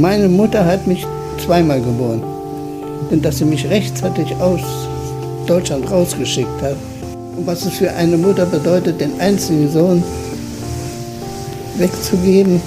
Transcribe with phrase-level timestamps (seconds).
[0.00, 1.06] Meine Mutter hat mich
[1.44, 2.22] zweimal geboren.
[3.10, 4.60] Und dass sie mich rechtzeitig aus
[5.46, 6.76] Deutschland rausgeschickt hat.
[7.36, 10.02] Und was es für eine Mutter bedeutet, den einzigen Sohn
[11.76, 12.62] wegzugeben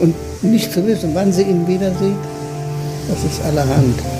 [0.00, 2.16] und nicht zu wissen, wann sie ihn wieder sieht,
[3.08, 4.11] das ist allerhand.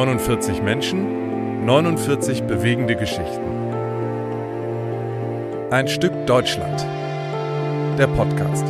[0.00, 3.44] 49 Menschen, 49 bewegende Geschichten.
[5.70, 6.86] Ein Stück Deutschland.
[7.98, 8.64] Der Podcast.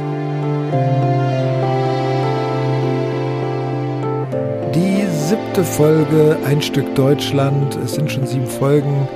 [4.75, 7.77] Die siebte Folge, ein Stück Deutschland.
[7.77, 9.09] Es sind schon sieben Folgen.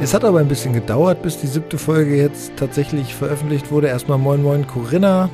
[0.00, 3.88] Es hat aber ein bisschen gedauert, bis die siebte Folge jetzt tatsächlich veröffentlicht wurde.
[3.88, 5.28] Erstmal Moin Moin Corinna.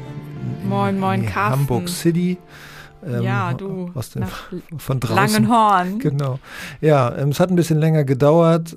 [0.67, 1.61] Moin Moin Carsten.
[1.61, 2.39] Hamburg City.
[3.07, 3.91] Ähm, ja, du.
[3.95, 4.25] Aus dem,
[4.79, 5.17] von draußen.
[5.17, 5.99] Langenhorn.
[5.99, 6.39] Genau.
[6.81, 8.77] Ja, ähm, es hat ein bisschen länger gedauert.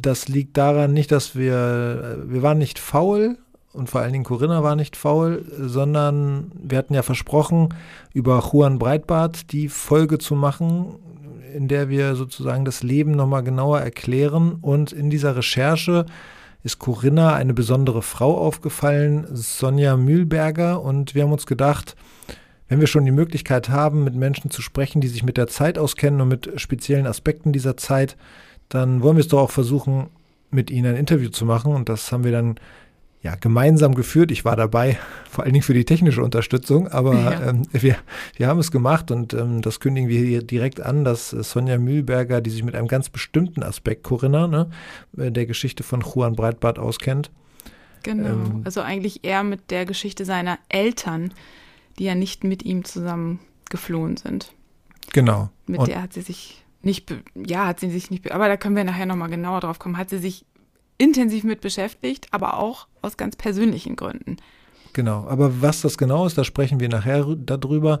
[0.00, 3.36] Das liegt daran nicht, dass wir, äh, wir waren nicht faul
[3.76, 7.74] und vor allen Dingen Corinna war nicht faul, sondern wir hatten ja versprochen,
[8.14, 10.96] über Juan Breitbart die Folge zu machen,
[11.54, 14.56] in der wir sozusagen das Leben nochmal genauer erklären.
[14.62, 16.06] Und in dieser Recherche
[16.62, 20.80] ist Corinna eine besondere Frau aufgefallen, Sonja Mühlberger.
[20.80, 21.96] Und wir haben uns gedacht,
[22.68, 25.78] wenn wir schon die Möglichkeit haben, mit Menschen zu sprechen, die sich mit der Zeit
[25.78, 28.16] auskennen und mit speziellen Aspekten dieser Zeit,
[28.68, 30.08] dann wollen wir es doch auch versuchen,
[30.50, 31.74] mit ihnen ein Interview zu machen.
[31.74, 32.58] Und das haben wir dann
[33.22, 34.30] ja, gemeinsam geführt.
[34.30, 34.98] Ich war dabei,
[35.30, 37.48] vor allen Dingen für die technische Unterstützung, aber ja.
[37.50, 37.96] ähm, wir,
[38.36, 41.78] wir haben es gemacht und ähm, das kündigen wir hier direkt an, dass äh, Sonja
[41.78, 44.70] Mühlberger, die sich mit einem ganz bestimmten Aspekt, Corinna, ne,
[45.16, 47.30] äh, der Geschichte von Juan Breitbart auskennt.
[48.04, 51.32] Genau, ähm, also eigentlich eher mit der Geschichte seiner Eltern,
[51.98, 54.52] die ja nicht mit ihm zusammen geflohen sind.
[55.12, 55.50] Genau.
[55.66, 58.76] Mit und der hat sie sich nicht, ja, hat sie sich nicht, aber da können
[58.76, 60.44] wir nachher nochmal genauer drauf kommen, hat sie sich
[60.98, 64.36] intensiv mit beschäftigt, aber auch aus ganz persönlichen Gründen.
[64.92, 68.00] Genau, aber was das genau ist, da sprechen wir nachher darüber.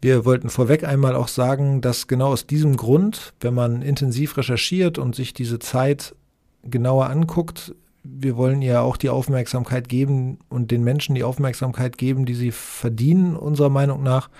[0.00, 4.96] Wir wollten vorweg einmal auch sagen, dass genau aus diesem Grund, wenn man intensiv recherchiert
[4.96, 6.14] und sich diese Zeit
[6.62, 12.24] genauer anguckt, wir wollen ihr auch die Aufmerksamkeit geben und den Menschen die Aufmerksamkeit geben,
[12.24, 14.30] die sie verdienen, unserer Meinung nach.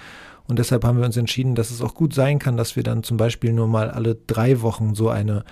[0.47, 3.03] Und deshalb haben wir uns entschieden, dass es auch gut sein kann, dass wir dann
[3.03, 5.45] zum Beispiel nur mal alle drei Wochen so eine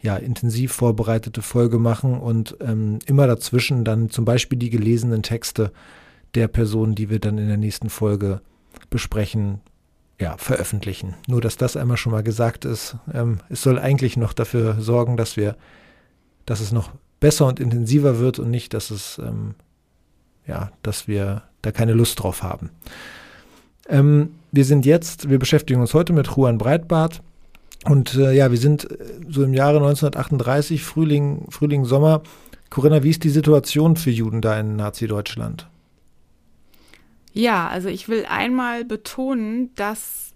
[0.00, 5.72] ja, intensiv vorbereitete Folge machen und ähm, immer dazwischen dann zum Beispiel die gelesenen Texte
[6.34, 8.42] der Personen, die wir dann in der nächsten Folge
[8.90, 9.60] besprechen,
[10.20, 11.14] ja, veröffentlichen.
[11.26, 12.96] Nur, dass das einmal schon mal gesagt ist.
[13.12, 15.56] Ähm, es soll eigentlich noch dafür sorgen, dass wir,
[16.44, 19.54] dass es noch besser und intensiver wird und nicht, dass es, ähm,
[20.46, 22.70] ja, dass wir da keine Lust drauf haben.
[23.88, 27.22] Ähm, wir sind jetzt, wir beschäftigen uns heute mit Juan Breitbart.
[27.84, 28.96] Und äh, ja, wir sind äh,
[29.28, 32.22] so im Jahre 1938, Frühling, Frühling, Sommer.
[32.70, 35.68] Corinna, wie ist die Situation für Juden da in Nazi-Deutschland?
[37.32, 40.34] Ja, also ich will einmal betonen, dass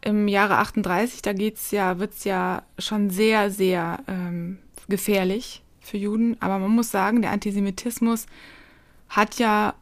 [0.00, 4.58] im Jahre 38, da geht's ja, wird's ja schon sehr, sehr ähm,
[4.88, 6.36] gefährlich für Juden.
[6.40, 8.26] Aber man muss sagen, der Antisemitismus
[9.08, 9.74] hat ja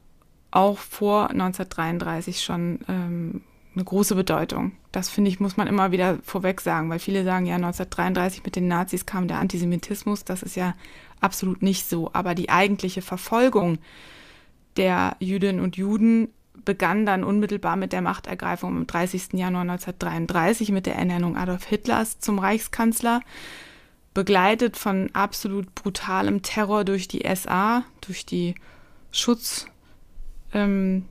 [0.50, 3.42] auch vor 1933 schon ähm,
[3.74, 4.72] eine große Bedeutung.
[4.90, 8.56] Das finde ich, muss man immer wieder vorweg sagen, weil viele sagen ja, 1933 mit
[8.56, 10.24] den Nazis kam der Antisemitismus.
[10.24, 10.74] Das ist ja
[11.20, 12.10] absolut nicht so.
[12.12, 13.78] Aber die eigentliche Verfolgung
[14.76, 16.28] der Jüdinnen und Juden
[16.64, 19.32] begann dann unmittelbar mit der Machtergreifung am 30.
[19.32, 23.20] Januar 1933 mit der Ernennung Adolf Hitlers zum Reichskanzler,
[24.14, 28.54] begleitet von absolut brutalem Terror durch die SA, durch die
[29.10, 29.66] Schutz,
[30.52, 31.06] ähm,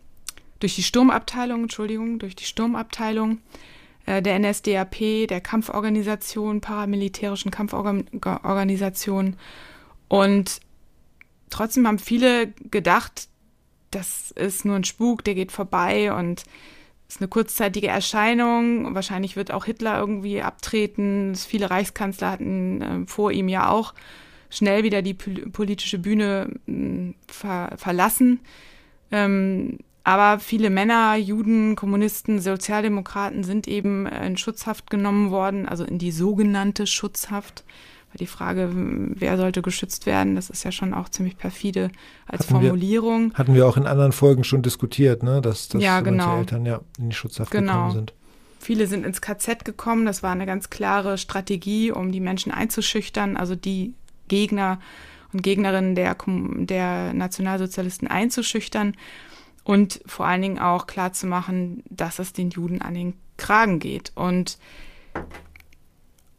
[0.59, 3.40] durch die Sturmabteilung, Entschuldigung, durch die Sturmabteilung
[4.06, 9.35] äh, der NSDAP, der Kampforganisation, paramilitärischen Kampforganisation.
[10.07, 10.59] Und
[11.50, 13.28] trotzdem haben viele gedacht,
[13.91, 16.44] das ist nur ein Spuk, der geht vorbei und
[17.11, 18.95] ist eine kurzzeitige Erscheinung.
[18.95, 21.35] Wahrscheinlich wird auch Hitler irgendwie abtreten.
[21.35, 23.93] Viele Reichskanzler hatten äh, vor ihm ja auch
[24.49, 28.40] schnell wieder die politische Bühne äh, ver verlassen.
[29.11, 35.99] Ähm, aber viele Männer, Juden, Kommunisten, Sozialdemokraten sind eben in Schutzhaft genommen worden, also in
[35.99, 37.66] die sogenannte Schutzhaft.
[38.11, 41.91] Weil die Frage, wer sollte geschützt werden, das ist ja schon auch ziemlich perfide
[42.25, 43.31] als hatten Formulierung.
[43.31, 45.41] Wir, hatten wir auch in anderen Folgen schon diskutiert, ne?
[45.41, 46.40] dass, dass ja, genau.
[46.40, 47.73] Eltern ja in die Schutzhaft genau.
[47.73, 48.13] gekommen sind.
[48.59, 50.05] Viele sind ins KZ gekommen.
[50.05, 53.93] Das war eine ganz klare Strategie, um die Menschen einzuschüchtern, also die
[54.28, 54.79] Gegner
[55.34, 58.96] und Gegnerinnen der, der Nationalsozialisten einzuschüchtern
[59.64, 64.11] und vor allen Dingen auch klarzumachen, dass es den Juden an den Kragen geht.
[64.16, 64.57] Und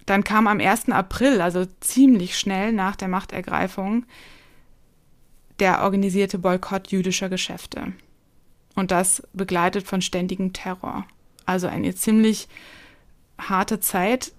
[0.06, 0.90] dann kam am 1.
[0.90, 4.04] April, also ziemlich schnell nach der Machtergreifung,
[5.58, 7.93] der organisierte Boykott jüdischer Geschäfte.
[8.75, 11.04] Und das begleitet von ständigem Terror.
[11.44, 12.49] Also eine ziemlich
[13.38, 14.32] harte Zeit.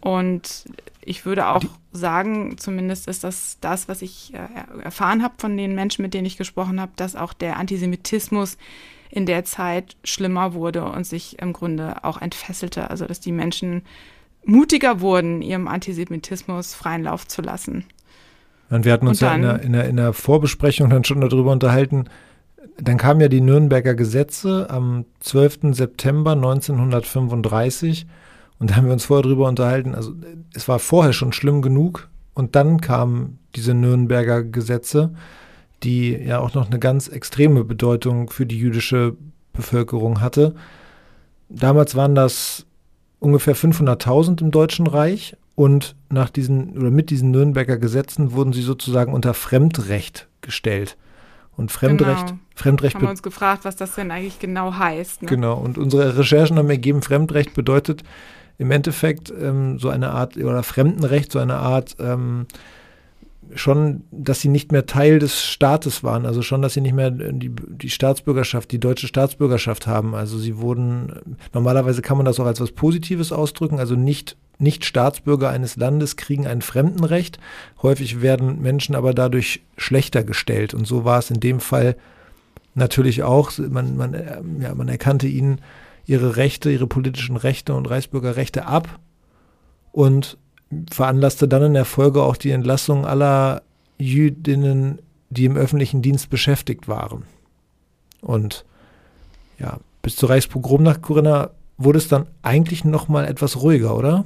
[0.00, 0.66] Und
[1.00, 5.74] ich würde auch sagen, zumindest ist das das, was ich äh, erfahren habe von den
[5.74, 8.56] Menschen, mit denen ich gesprochen habe, dass auch der Antisemitismus
[9.10, 12.90] in der Zeit schlimmer wurde und sich im Grunde auch entfesselte.
[12.90, 13.82] Also dass die Menschen
[14.46, 17.84] mutiger wurden, ihrem Antisemitismus freien Lauf zu lassen.
[18.70, 21.20] Und wir hatten uns dann, ja in der, in, der, in der Vorbesprechung dann schon
[21.20, 22.06] darüber unterhalten,
[22.78, 25.74] dann kamen ja die Nürnberger Gesetze am 12.
[25.74, 28.06] September 1935
[28.58, 30.12] und da haben wir uns vorher darüber unterhalten, also
[30.54, 35.14] es war vorher schon schlimm genug und dann kamen diese Nürnberger Gesetze,
[35.82, 39.16] die ja auch noch eine ganz extreme Bedeutung für die jüdische
[39.52, 40.54] Bevölkerung hatte.
[41.48, 42.66] Damals waren das
[43.18, 48.62] ungefähr 500.000 im Deutschen Reich und nach diesen oder mit diesen Nürnberger Gesetzen wurden sie
[48.62, 50.96] sozusagen unter Fremdrecht gestellt.
[51.56, 52.38] Und Fremdrecht, genau.
[52.54, 55.22] Fremdrecht haben wir uns gefragt, was das denn eigentlich genau heißt.
[55.22, 55.28] Ne?
[55.28, 55.54] Genau.
[55.54, 58.02] Und unsere Recherchen haben ergeben, Fremdrecht bedeutet
[58.58, 62.46] im Endeffekt ähm, so eine Art oder Fremdenrecht, so eine Art ähm,
[63.54, 67.10] schon, dass sie nicht mehr Teil des Staates waren, also schon, dass sie nicht mehr
[67.10, 70.14] die, die Staatsbürgerschaft, die deutsche Staatsbürgerschaft haben.
[70.14, 74.84] Also sie wurden, normalerweise kann man das auch als was Positives ausdrücken, also nicht, nicht
[74.84, 77.38] Staatsbürger eines Landes kriegen ein Fremdenrecht.
[77.82, 80.74] Häufig werden Menschen aber dadurch schlechter gestellt.
[80.74, 81.96] Und so war es in dem Fall
[82.74, 83.52] natürlich auch.
[83.58, 84.14] Man, man,
[84.60, 85.60] ja, man erkannte ihnen
[86.06, 89.00] ihre Rechte, ihre politischen Rechte und Reichsbürgerrechte ab
[89.92, 90.38] und
[90.90, 93.62] veranlasste dann in der Folge auch die Entlassung aller
[93.98, 97.24] Jüdinnen, die im öffentlichen Dienst beschäftigt waren.
[98.20, 98.64] Und
[99.58, 104.24] ja, bis zur Reichspogromnacht, Corinna, wurde es dann eigentlich noch mal etwas ruhiger, oder?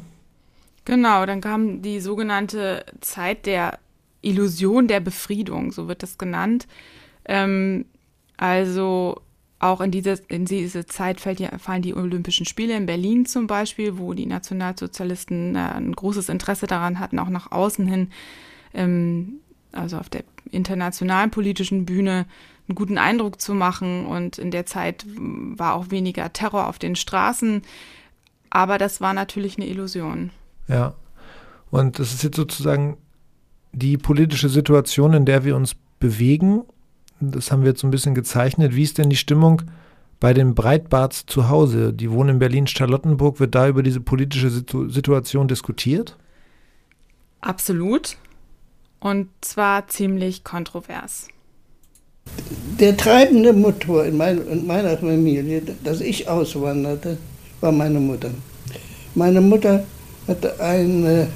[0.84, 3.78] Genau, dann kam die sogenannte Zeit der
[4.22, 6.66] Illusion der Befriedung, so wird das genannt.
[7.24, 7.86] Ähm,
[8.36, 9.20] also
[9.60, 13.98] auch in diese, in diese Zeit fällt, fallen die Olympischen Spiele in Berlin zum Beispiel,
[13.98, 18.08] wo die Nationalsozialisten äh, ein großes Interesse daran hatten, auch nach außen hin,
[18.72, 19.34] ähm,
[19.72, 22.26] also auf der internationalen politischen Bühne,
[22.68, 24.06] einen guten Eindruck zu machen.
[24.06, 27.62] Und in der Zeit war auch weniger Terror auf den Straßen.
[28.48, 30.30] Aber das war natürlich eine Illusion.
[30.68, 30.94] Ja.
[31.70, 32.96] Und das ist jetzt sozusagen
[33.72, 36.62] die politische Situation, in der wir uns bewegen
[37.20, 38.74] das haben wir jetzt so ein bisschen gezeichnet.
[38.74, 39.62] Wie ist denn die Stimmung
[40.18, 41.92] bei den Breitbarts zu Hause?
[41.92, 43.40] Die wohnen in Berlin-Charlottenburg.
[43.40, 46.16] Wird da über diese politische Situ Situation diskutiert?
[47.40, 48.16] Absolut.
[49.00, 51.28] Und zwar ziemlich kontrovers.
[52.78, 57.16] Der treibende Motor in, mein, in meiner Familie, dass ich auswanderte,
[57.60, 58.30] war meine Mutter.
[59.14, 59.84] Meine Mutter
[60.28, 61.28] hatte eine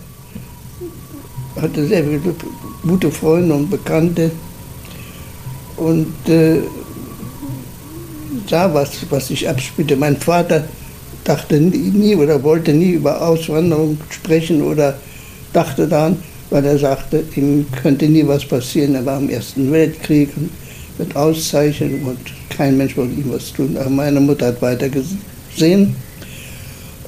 [1.60, 2.34] hatte sehr viele
[2.82, 4.30] gute Freunde und Bekannte,
[5.76, 6.60] und äh,
[8.48, 9.96] sah was, was sich abspielte.
[9.96, 10.64] Mein Vater
[11.24, 14.98] dachte nie oder wollte nie über Auswanderung sprechen oder
[15.52, 16.16] dachte daran,
[16.50, 18.94] weil er sagte, ihm könnte nie was passieren.
[18.94, 20.30] Er war im Ersten Weltkrieg
[20.98, 22.18] mit Auszeichnung und
[22.50, 23.76] kein Mensch wollte ihm was tun.
[23.78, 25.96] Aber meine Mutter hat weiter gesehen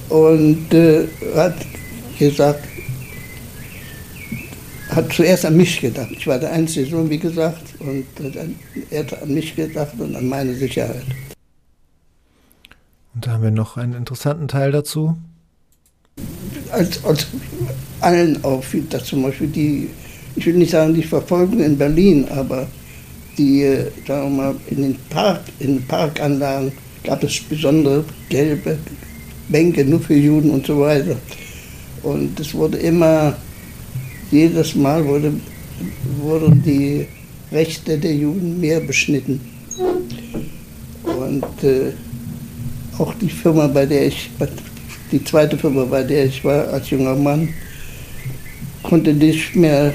[0.08, 1.56] und äh, hat
[2.18, 2.64] gesagt,
[4.96, 6.08] hat zuerst an mich gedacht.
[6.10, 8.06] Ich war der einzige Sohn, wie gesagt, und
[8.90, 11.04] er hat an mich gedacht und an meine Sicherheit.
[13.14, 15.16] Und da haben wir noch einen interessanten Teil dazu.
[16.72, 17.26] Als, als
[18.00, 19.90] allen auffiel, dass zum Beispiel die,
[20.34, 22.66] ich will nicht sagen die Verfolgung in Berlin, aber
[23.36, 26.72] die, äh, sagen wir mal, in den, Park, in den Parkanlagen
[27.04, 28.78] gab es besondere gelbe
[29.48, 31.16] Bänke nur für Juden und so weiter.
[32.02, 33.36] Und es wurde immer
[34.30, 35.32] jedes Mal wurde,
[36.20, 37.06] wurden die
[37.52, 39.40] Rechte der Juden mehr beschnitten.
[41.04, 41.92] Und äh,
[42.98, 44.30] auch die Firma, bei der ich,
[45.12, 47.48] die zweite Firma, bei der ich war als junger Mann,
[48.82, 49.94] konnte nicht mehr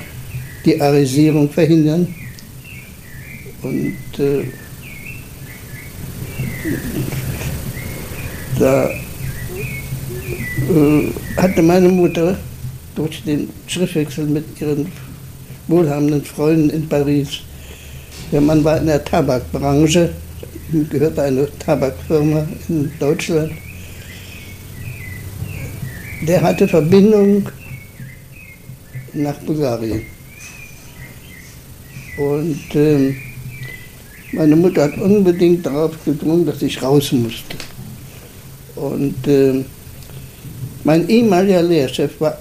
[0.65, 2.07] die Arisierung verhindern.
[3.61, 4.43] Und äh,
[8.59, 12.37] da äh, hatte meine Mutter
[12.95, 14.91] durch den Schriftwechsel mit ihren
[15.67, 17.39] wohlhabenden Freunden in Paris.
[18.31, 20.09] Der Mann war in der Tabakbranche,
[20.89, 23.51] gehörte eine Tabakfirma in Deutschland.
[26.27, 27.49] Der hatte Verbindung
[29.13, 30.03] nach Bulgarien.
[32.17, 33.15] Und äh,
[34.33, 37.57] meine Mutter hat unbedingt darauf gedrungen, dass ich raus musste.
[38.75, 39.63] Und äh,
[40.83, 42.35] Mein ehemaliger Lehrchef war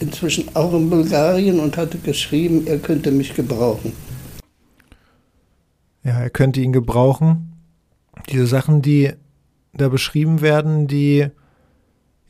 [0.00, 3.92] inzwischen auch in Bulgarien und hatte geschrieben, er könnte mich gebrauchen.
[6.04, 7.52] Ja, er könnte ihn gebrauchen.
[8.30, 9.12] Diese Sachen, die
[9.74, 11.28] da beschrieben werden, die,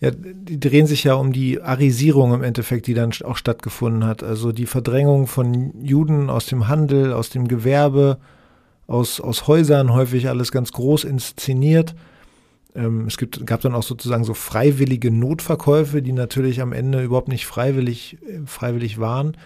[0.01, 4.23] ja, die drehen sich ja um die Arisierung im Endeffekt, die dann auch stattgefunden hat.
[4.23, 8.19] Also die Verdrängung von Juden aus dem Handel, aus dem Gewerbe,
[8.87, 11.95] aus, aus Häusern, häufig alles ganz groß inszeniert.
[12.75, 17.29] Ähm, es gibt, gab dann auch sozusagen so freiwillige Notverkäufe, die natürlich am Ende überhaupt
[17.29, 19.37] nicht freiwillig, äh, freiwillig waren.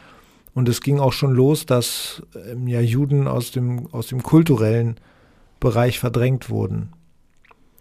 [0.55, 4.97] Und es ging auch schon los, dass ähm, ja Juden aus dem, aus dem kulturellen
[5.61, 6.91] Bereich verdrängt wurden.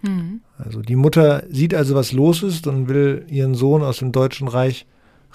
[0.01, 0.41] Mhm.
[0.57, 4.47] Also die Mutter sieht also, was los ist und will ihren Sohn aus dem Deutschen
[4.47, 4.85] Reich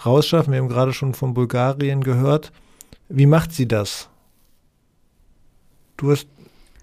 [0.05, 0.53] rausschaffen.
[0.53, 2.53] Wir haben gerade schon von Bulgarien gehört.
[3.09, 4.09] Wie macht sie das?
[5.97, 6.29] Du hast.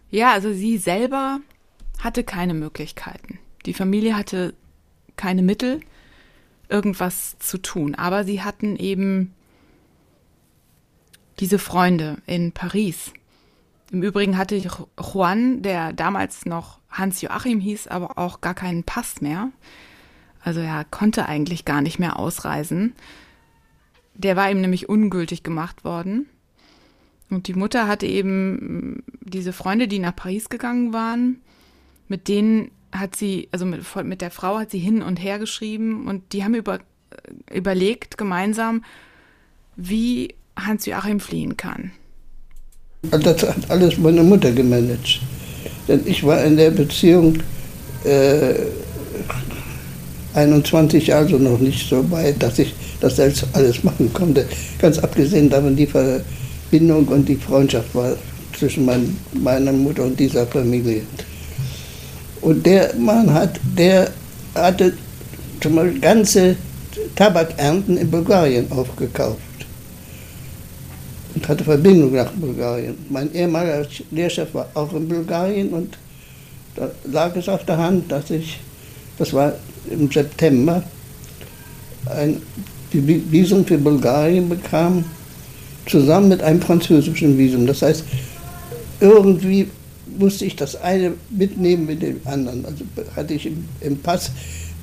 [0.09, 1.39] Ja, also sie selber
[1.99, 3.39] hatte keine Möglichkeiten.
[3.65, 4.53] Die Familie hatte
[5.15, 5.79] keine Mittel,
[6.69, 7.95] irgendwas zu tun.
[7.95, 9.33] Aber sie hatten eben
[11.39, 13.13] diese Freunde in Paris.
[13.91, 14.61] Im Übrigen hatte
[14.99, 19.49] Juan, der damals noch Hans Joachim hieß, aber auch gar keinen Pass mehr.
[20.41, 22.93] Also er konnte eigentlich gar nicht mehr ausreisen.
[24.15, 26.27] Der war ihm nämlich ungültig gemacht worden.
[27.29, 31.41] Und die Mutter hatte eben mm, diese Freunde, die nach Paris gegangen waren,
[32.13, 36.05] mit denen hat sie, also mit, mit der Frau hat sie hin und her geschrieben
[36.07, 38.83] und die haben über, äh, überlegt gemeinsam,
[39.75, 41.89] wie Hans-Joachim fliehen kann.
[43.09, 45.21] Das hat alles meine Mutter gemanagt.
[45.87, 47.39] Denn ich war in der Beziehung
[48.03, 48.53] äh,
[50.35, 54.45] 21 Jahre also noch nicht so weit, dass ich das selbst alles machen konnte.
[54.77, 58.15] Ganz abgesehen davon, die Verbindung und die Freundschaft war
[58.55, 61.01] zwischen mein, meiner Mutter und dieser Familie.
[62.43, 64.11] Und der Mann hat, der
[64.53, 64.93] hatte
[65.61, 66.55] zum Beispiel ganze
[67.15, 69.39] Tabakernten in Bulgarien aufgekauft
[71.33, 72.95] und hatte Verbindung nach Bulgarien.
[73.09, 75.97] Mein ehemaliger Lehrchef war auch in Bulgarien und
[76.75, 78.59] da lag es auf der Hand, dass ich,
[79.17, 79.53] das war
[79.89, 80.83] im September,
[82.07, 82.41] ein
[82.91, 85.05] Visum für Bulgarien bekam,
[85.85, 87.65] zusammen mit einem französischen Visum.
[87.65, 88.03] Das heißt,
[88.99, 89.69] irgendwie
[90.17, 92.65] musste ich das eine mitnehmen mit dem anderen.
[92.65, 92.83] Also
[93.15, 94.31] hatte ich im, im Pass,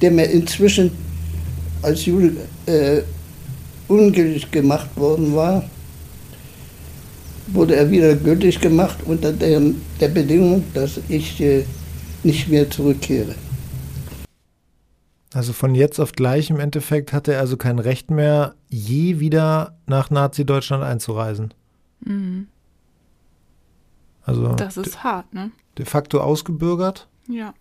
[0.01, 0.91] der mir inzwischen
[1.83, 2.33] als Jude
[2.67, 3.03] äh,
[3.89, 5.65] ungültig gemacht worden war,
[7.49, 9.61] wurde er wieder gültig gemacht unter der,
[10.01, 11.65] der Bedingung, dass ich äh,
[12.23, 13.35] nicht mehr zurückkehre.
[15.33, 19.77] Also von jetzt auf gleich im Endeffekt hatte er also kein Recht mehr, je wieder
[19.87, 21.55] nach Nazi-Deutschland einzureisen.
[22.05, 22.49] Mhm.
[24.25, 25.51] Also das ist hart, ne?
[25.79, 27.09] De facto ausgebürgert.
[27.29, 27.55] Ja.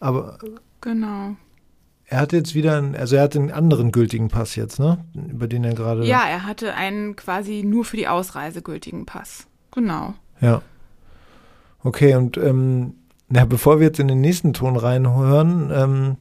[0.00, 0.38] Aber
[0.80, 1.36] genau.
[2.08, 5.04] Er hat jetzt wieder, einen, also er hat einen anderen gültigen Pass jetzt, ne?
[5.14, 6.04] Über den er gerade.
[6.04, 9.46] Ja, er hatte einen quasi nur für die Ausreise gültigen Pass.
[9.72, 10.14] Genau.
[10.40, 10.62] Ja.
[11.82, 12.94] Okay, und ähm,
[13.28, 16.16] na, bevor wir jetzt in den nächsten Ton reinhören, ähm,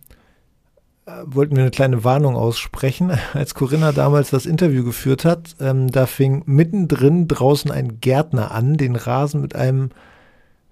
[1.05, 3.11] wollten wir eine kleine Warnung aussprechen.
[3.33, 8.77] Als Corinna damals das Interview geführt hat, ähm, da fing mittendrin draußen ein Gärtner an,
[8.77, 9.89] den Rasen mit einem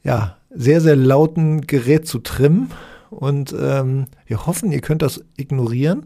[0.03, 2.71] ja, sehr, sehr lauten Gerät zu trimmen.
[3.09, 6.05] Und ähm, wir hoffen, ihr könnt das ignorieren.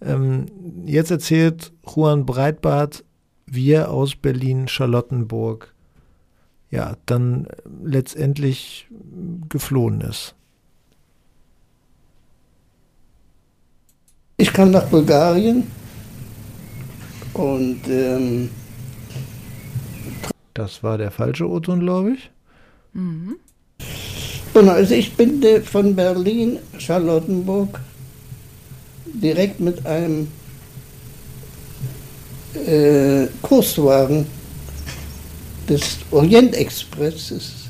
[0.00, 0.46] Ähm,
[0.86, 3.04] jetzt erzählt Juan Breitbart,
[3.46, 5.74] wie er aus Berlin-Charlottenburg
[6.70, 7.48] ja dann
[7.82, 8.88] letztendlich
[9.48, 10.36] geflohen ist.
[14.40, 15.64] Ich kam nach Bulgarien
[17.34, 18.48] und ähm,
[20.54, 22.30] das war der falsche Oton, glaube ich.
[22.94, 23.36] Mhm.
[24.54, 27.80] Genau, also ich bin von Berlin, Charlottenburg,
[29.04, 30.28] direkt mit einem
[32.66, 34.24] äh, Kurswagen
[35.68, 37.68] des Orientexpresses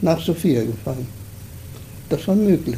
[0.00, 1.06] nach Sofia gefahren.
[2.08, 2.76] Das war möglich.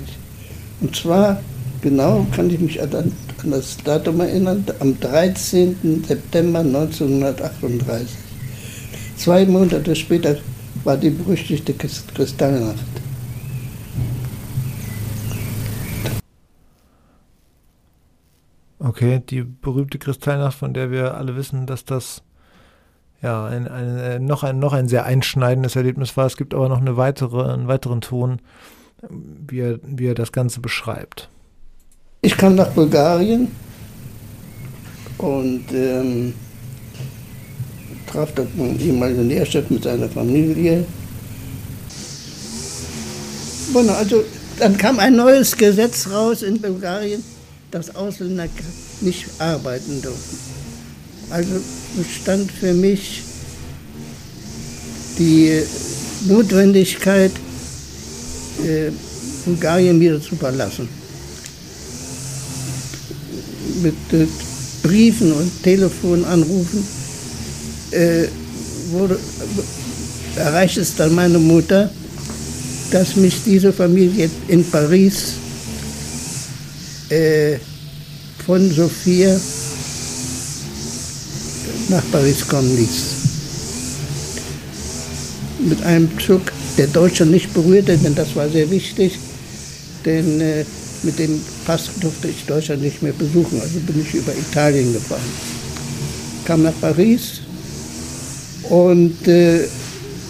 [0.83, 1.41] Und zwar
[1.83, 3.13] genau kann ich mich an,
[3.45, 6.05] das Datum erinnern, am 13.
[6.07, 8.17] September 1938.
[9.17, 10.37] Zwei Monate später
[10.85, 12.85] war die berüchtigte Kristallnacht.
[18.79, 22.23] Okay, die berühmte Kristallnacht, von der wir alle wissen, dass das
[23.23, 26.27] ja ein, ein, äh, noch, ein, noch ein sehr einschneidendes Erlebnis war.
[26.27, 28.41] Es gibt aber noch eine weitere, einen weiteren Ton,
[29.09, 31.29] wie er, wie er das Ganze beschreibt.
[32.23, 33.49] Ich kam nach Bulgarien
[35.17, 36.35] und ähm,
[38.07, 40.85] traf dort meinen ehemaligen Lehrchef mit seiner Familie.
[43.73, 44.23] Bueno, also
[44.59, 47.25] dann kam ein neues Gesetz raus in Bulgarien,
[47.71, 48.49] dass Ausländer
[49.01, 50.39] nicht arbeiten durften.
[51.31, 51.53] Also
[51.97, 53.23] bestand für mich
[55.19, 55.63] die
[56.29, 57.33] Notwendigkeit,
[58.63, 58.91] äh,
[59.47, 61.00] Bulgarien wieder zu verlassen.
[63.83, 64.27] Mit äh,
[64.83, 66.87] Briefen und Telefonanrufen
[67.93, 68.25] äh,
[68.91, 69.19] wurde,
[70.37, 71.91] erreicht es dann meine Mutter,
[72.91, 75.35] dass mich diese Familie in Paris
[77.11, 77.57] äh,
[78.45, 79.39] von Sophia
[81.89, 83.05] nach Paris kommen ließ.
[85.69, 86.43] Mit einem Zug,
[86.79, 89.19] der Deutschland nicht berührte, denn das war sehr wichtig,
[90.05, 90.65] denn äh,
[91.03, 95.21] mit dem Pass durfte ich Deutschland nicht mehr besuchen, also bin ich über Italien gefahren.
[96.45, 97.41] Kam nach Paris
[98.69, 99.67] und äh,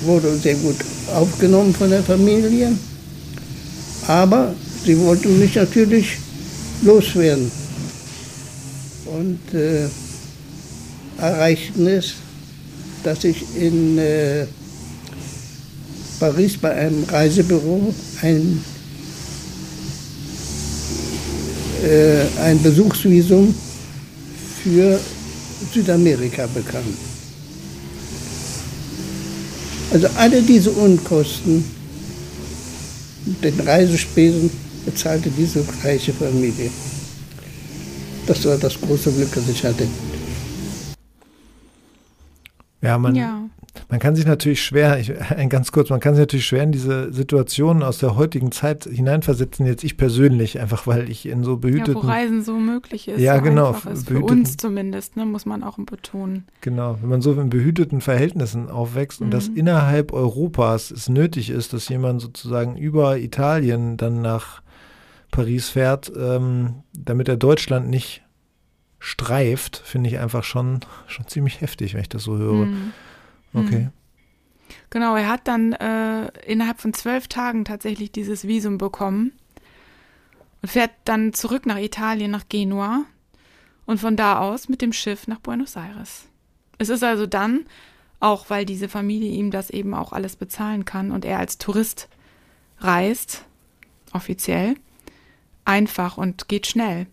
[0.03, 0.77] wurde sehr gut
[1.15, 2.73] aufgenommen von der Familie,
[4.07, 6.19] aber sie wollten mich natürlich
[6.83, 7.51] loswerden.
[9.07, 9.89] Und äh,
[11.19, 12.15] erreichten es,
[13.03, 14.47] dass ich in äh,
[16.19, 18.63] Paris bei einem Reisebüro ein,
[21.83, 23.55] äh, ein Besuchsvisum
[24.63, 24.99] für
[25.73, 26.85] Südamerika bekam.
[29.93, 31.65] Also alle diese Unkosten,
[33.43, 34.51] den Reisespesen
[34.85, 36.71] bezahlte diese reiche Familie.
[38.27, 39.87] Das war das große Glück, das ich hatte.
[42.83, 43.49] Ja, man, ja.
[43.89, 45.13] Man kann sich natürlich schwer, ich,
[45.49, 49.67] ganz kurz, man kann sich natürlich schwer in diese Situationen aus der heutigen Zeit hineinversetzen,
[49.67, 51.95] jetzt ich persönlich, einfach weil ich in so behüteten...
[51.95, 53.21] Ja, wo Reisen so möglich ist.
[53.21, 53.77] Ja, so genau.
[53.93, 56.47] Ist, für uns zumindest, ne, muss man auch betonen.
[56.61, 59.27] Genau, wenn man so in behüteten Verhältnissen aufwächst mhm.
[59.27, 59.57] und das mhm.
[59.57, 64.63] innerhalb Europas es nötig ist, dass jemand sozusagen über Italien dann nach
[65.31, 68.23] Paris fährt, ähm, damit er Deutschland nicht
[68.99, 72.67] streift, finde ich einfach schon, schon ziemlich heftig, wenn ich das so höre.
[72.67, 72.93] Mhm.
[73.53, 73.89] Okay.
[74.91, 79.33] Genau, er hat dann äh, innerhalb von zwölf Tagen tatsächlich dieses Visum bekommen
[80.63, 83.05] und fährt dann zurück nach Italien, nach Genua
[83.87, 86.27] und von da aus mit dem Schiff nach Buenos Aires.
[86.79, 87.67] Es ist also dann,
[88.21, 92.09] auch weil diese Familie ihm das eben auch alles bezahlen kann und er als Tourist
[92.79, 93.45] reist,
[94.13, 94.75] offiziell,
[95.65, 97.07] einfach und geht schnell.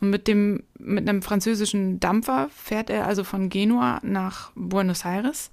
[0.00, 5.50] Und mit dem, mit einem französischen Dampfer fährt er also von Genua nach Buenos Aires,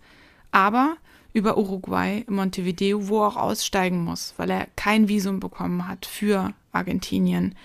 [0.52, 0.98] aber
[1.34, 6.54] über Uruguay, Montevideo, wo er auch aussteigen muss, weil er kein Visum bekommen hat für
[6.72, 7.56] Argentinien.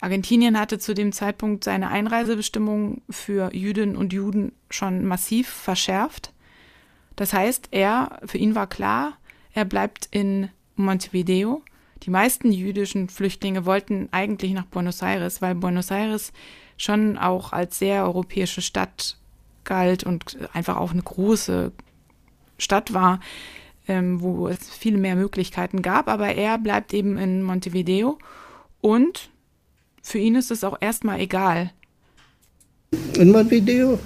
[0.00, 6.32] Argentinien hatte zu dem Zeitpunkt seine Einreisebestimmungen für Jüdinnen und Juden schon massiv verschärft.
[7.16, 9.16] Das heißt, er, für ihn war klar,
[9.54, 11.62] er bleibt in Montevideo
[12.04, 16.32] die meisten jüdischen Flüchtlinge wollten eigentlich nach Buenos Aires, weil Buenos Aires
[16.76, 19.16] schon auch als sehr europäische Stadt
[19.64, 21.70] galt und einfach auch eine große
[22.62, 23.20] Stadt war,
[23.88, 26.08] ähm, wo es viele mehr Möglichkeiten gab.
[26.08, 28.18] Aber er bleibt eben in Montevideo
[28.80, 29.30] und
[30.02, 31.70] für ihn ist es auch erstmal egal.
[33.18, 33.98] In Montevideo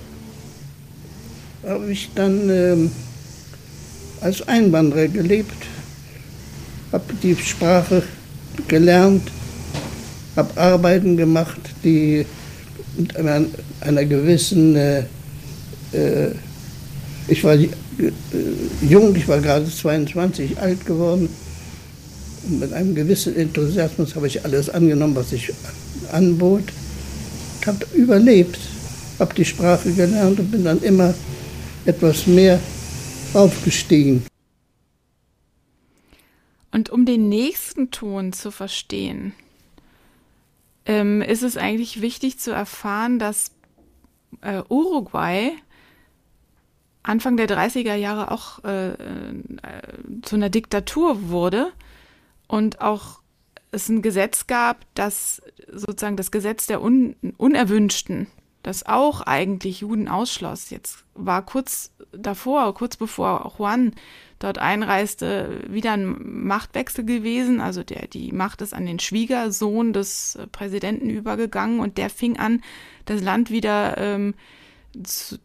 [1.65, 2.91] habe ich dann ähm,
[4.21, 5.67] als Einwanderer gelebt
[6.93, 8.03] habe die Sprache
[8.69, 9.23] gelernt,
[10.35, 12.25] habe Arbeiten gemacht, die
[12.97, 13.45] mit einer,
[13.81, 15.01] einer gewissen, äh,
[15.93, 16.31] äh,
[17.29, 17.57] ich war
[18.83, 21.29] jung, ich war gerade 22, alt geworden.
[22.45, 25.53] Und mit einem gewissen Enthusiasmus habe ich alles angenommen, was ich
[26.13, 26.65] anbot.
[27.67, 28.61] Habe überlebt,
[29.19, 31.15] habe die Sprache gelernt und bin dann immer
[31.85, 32.61] etwas mehr
[33.35, 34.25] aufgestiegen.
[36.71, 39.33] Und um den nächsten Ton zu verstehen,
[40.85, 43.51] ähm, ist es eigentlich wichtig zu erfahren, dass
[44.43, 45.53] äh, Uruguay
[47.07, 48.95] Anfang der 30er Jahre auch äh, äh,
[50.23, 51.73] zu einer Diktatur wurde
[52.49, 53.21] und auch
[53.71, 55.41] es ein Gesetz gab, das
[55.71, 58.27] sozusagen das Gesetz der Un Unerwünschten,
[58.63, 60.71] das auch eigentlich Juden ausschloss.
[60.71, 63.93] Jetzt war kurz davor, kurz bevor Juan
[64.39, 67.61] dort einreiste, wieder ein Machtwechsel gewesen.
[67.61, 72.63] Also der, die Macht ist an den Schwiegersohn des Präsidenten übergegangen und der fing an,
[73.05, 74.35] das Land wieder ähm,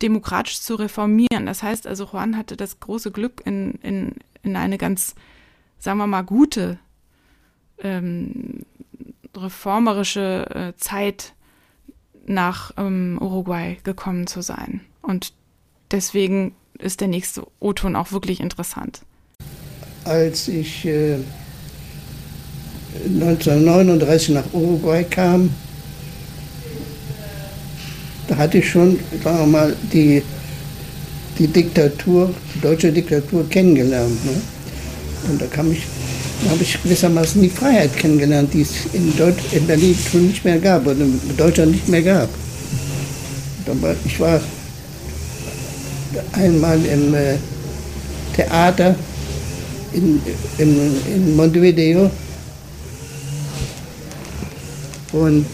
[0.01, 1.45] demokratisch zu reformieren.
[1.45, 5.15] Das heißt also, Juan hatte das große Glück, in, in, in eine ganz,
[5.79, 6.79] sagen wir mal, gute
[7.79, 8.65] ähm,
[9.35, 11.33] reformerische äh, Zeit
[12.25, 14.81] nach ähm, Uruguay gekommen zu sein.
[15.01, 15.33] Und
[15.91, 19.01] deswegen ist der nächste O-Ton auch wirklich interessant.
[20.03, 21.19] Als ich äh,
[23.05, 25.53] 1939 nach Uruguay kam,
[28.31, 30.23] da hatte ich schon, sagen wir mal, die,
[31.37, 34.23] die Diktatur, die deutsche Diktatur kennengelernt.
[34.23, 34.31] Ne?
[35.29, 35.83] Und da kam ich,
[36.49, 40.59] habe ich gewissermaßen die Freiheit kennengelernt, die es in, Deut in Berlin schon nicht mehr
[40.59, 42.29] gab oder in Deutschland nicht mehr gab.
[44.05, 44.39] Ich war
[46.31, 47.35] einmal im äh,
[48.33, 48.95] Theater
[49.91, 50.21] in,
[50.57, 52.09] in, in Montevideo
[55.11, 55.45] und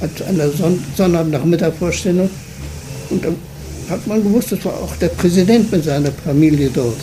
[0.00, 2.30] äh, zu einer Son Sonnabendnachmittagvorstellung.
[3.10, 3.36] Und dann
[3.88, 6.96] hat man gewusst, das war auch der Präsident mit seiner Familie dort.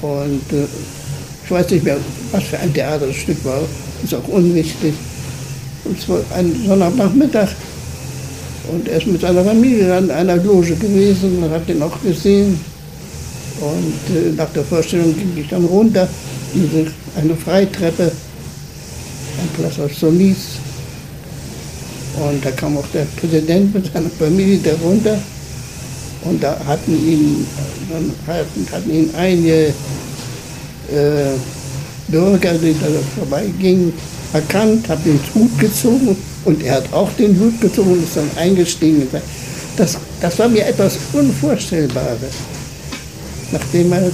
[0.00, 0.66] Und äh,
[1.44, 1.96] ich weiß nicht mehr,
[2.30, 3.60] was für ein Theaterstück war,
[4.02, 4.94] ist auch unwichtig.
[5.84, 7.48] Und es war ein Sonnabendnachmittag.
[8.72, 12.58] Und er ist mit seiner Familie an einer Loge gewesen und hat den auch gesehen.
[13.60, 16.08] Und äh, nach der Vorstellung ging ich dann runter,
[16.54, 18.10] diese, eine Freitreppe,
[19.40, 20.36] ein Place Solis.
[22.16, 25.18] Und da kam auch der Präsident mit seiner Familie darunter.
[26.24, 27.46] Und da hatten ihn,
[27.90, 29.66] dann hatten, hatten ihn einige
[30.92, 31.32] äh,
[32.08, 33.92] Bürger, die da vorbeigingen,
[34.32, 38.30] erkannt, haben den Hut gezogen und er hat auch den Hut gezogen und ist dann
[38.36, 39.06] eingestiegen.
[39.76, 42.34] Das, das war mir etwas Unvorstellbares.
[43.50, 44.10] Nachdem man,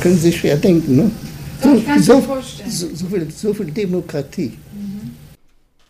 [0.00, 1.10] können Sie sich schwer denken, ne?
[1.62, 4.58] So, so, so, viel, so viel Demokratie.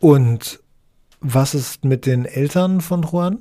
[0.00, 0.60] Und
[1.20, 3.38] was ist mit den Eltern von Juan?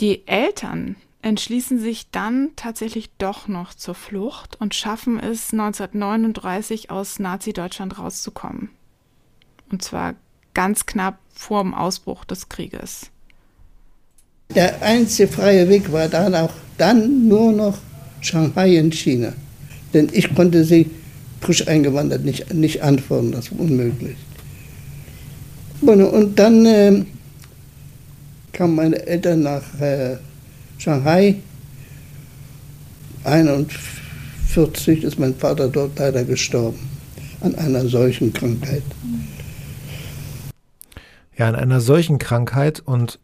[0.00, 7.18] Die Eltern entschließen sich dann tatsächlich doch noch zur Flucht und schaffen es 1939 aus
[7.18, 8.70] Nazi-Deutschland rauszukommen.
[9.70, 10.14] Und zwar
[10.54, 13.10] ganz knapp vor dem Ausbruch des Krieges.
[14.54, 17.78] Der einzige freie Weg war dann auch dann nur noch
[18.20, 19.32] Shanghai in China.
[19.94, 20.90] Denn ich konnte sie
[21.40, 24.16] frisch eingewandert nicht, nicht antworten, das war unmöglich.
[25.80, 27.04] Und dann äh,
[28.52, 30.16] kamen meine Eltern nach äh,
[30.78, 31.36] Shanghai.
[33.24, 36.78] 41 ist mein Vater dort leider gestorben
[37.40, 38.82] an einer solchen Krankheit.
[41.36, 43.20] Ja, an einer solchen Krankheit und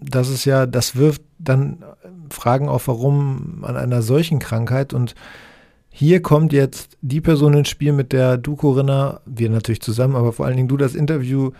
[0.00, 1.82] das ist ja, das wirft dann
[2.30, 5.14] Fragen auf, warum an einer solchen Krankheit und
[5.96, 10.32] hier kommt jetzt die Person ins Spiel, mit der du, Corinna, wir natürlich zusammen, aber
[10.32, 11.52] vor allen Dingen du das Interview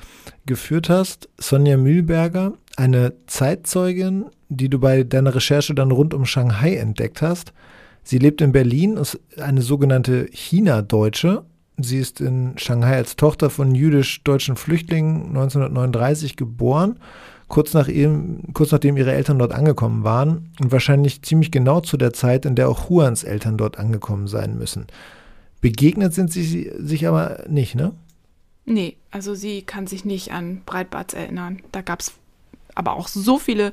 [0.45, 1.29] geführt hast.
[1.39, 7.53] Sonja Mühlberger, eine Zeitzeugin, die du bei deiner Recherche dann rund um Shanghai entdeckt hast.
[8.03, 11.45] Sie lebt in Berlin, ist eine sogenannte China-Deutsche.
[11.79, 16.99] Sie ist in Shanghai als Tochter von jüdisch-deutschen Flüchtlingen 1939 geboren
[17.49, 21.97] kurz, nach ihm, kurz nachdem ihre Eltern dort angekommen waren und wahrscheinlich ziemlich genau zu
[21.97, 24.87] der Zeit, in der auch Juans Eltern dort angekommen sein müssen.
[25.61, 27.93] Begegnet sind sie sich aber nicht, ne?
[28.67, 31.61] Nee, also sie kann sich nicht an Breitbarts erinnern.
[31.73, 32.13] Da gab es
[32.75, 33.73] aber auch so viele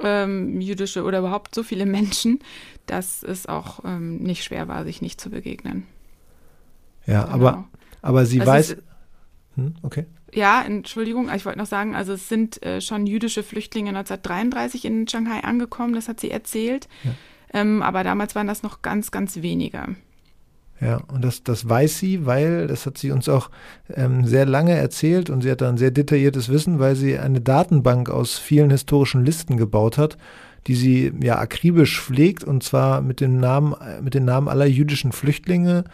[0.00, 2.40] ähm, jüdische oder überhaupt so viele Menschen,
[2.86, 5.86] dass es auch ähm, nicht schwer war, sich nicht zu begegnen.
[7.06, 7.34] Ja, genau.
[7.34, 7.64] aber,
[8.02, 8.76] aber sie also weiß.
[9.56, 13.90] Hm, okay ja, Entschuldigung, ich wollte noch sagen, also es sind äh, schon jüdische Flüchtlinge
[13.90, 16.88] 1933 in Shanghai angekommen, das hat sie erzählt.
[17.04, 17.10] Ja.
[17.54, 19.96] Ähm, aber damals waren das noch ganz, ganz wenige.
[20.80, 23.50] Ja, und das, das weiß sie, weil, das hat sie uns auch
[23.94, 27.40] ähm, sehr lange erzählt und sie hat da ein sehr detailliertes Wissen, weil sie eine
[27.40, 30.16] Datenbank aus vielen historischen Listen gebaut hat,
[30.66, 35.12] die sie ja akribisch pflegt und zwar mit dem Namen, mit den Namen aller jüdischen
[35.12, 35.84] Flüchtlinge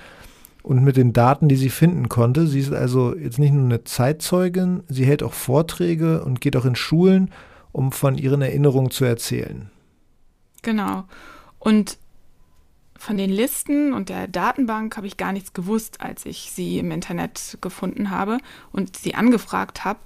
[0.68, 2.46] und mit den Daten, die sie finden konnte.
[2.46, 6.66] Sie ist also jetzt nicht nur eine Zeitzeugin, sie hält auch Vorträge und geht auch
[6.66, 7.30] in Schulen,
[7.72, 9.70] um von ihren Erinnerungen zu erzählen.
[10.60, 11.04] Genau.
[11.58, 11.96] Und
[12.98, 16.90] von den Listen und der Datenbank habe ich gar nichts gewusst, als ich sie im
[16.90, 18.36] Internet gefunden habe
[18.70, 20.00] und sie angefragt habe.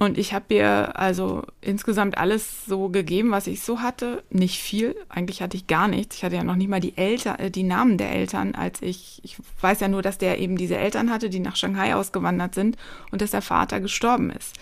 [0.00, 4.24] Und ich habe ihr also insgesamt alles so gegeben, was ich so hatte.
[4.30, 6.16] Nicht viel, eigentlich hatte ich gar nichts.
[6.16, 9.20] Ich hatte ja noch nicht mal die Eltern, äh, die Namen der Eltern, als ich,
[9.24, 12.78] ich weiß ja nur, dass der eben diese Eltern hatte, die nach Shanghai ausgewandert sind
[13.10, 14.56] und dass der Vater gestorben ist.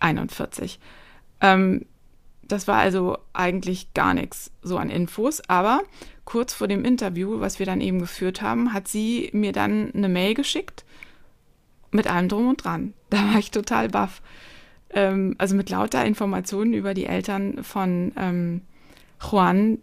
[0.00, 0.78] 41.
[1.40, 1.86] Ähm,
[2.42, 5.80] das war also eigentlich gar nichts so an Infos, aber
[6.26, 10.10] kurz vor dem Interview, was wir dann eben geführt haben, hat sie mir dann eine
[10.10, 10.84] Mail geschickt
[11.90, 12.92] mit allem drum und dran.
[13.08, 14.20] Da war ich total baff
[14.94, 18.62] ähm, also mit lauter Informationen über die Eltern von ähm,
[19.20, 19.78] Juan,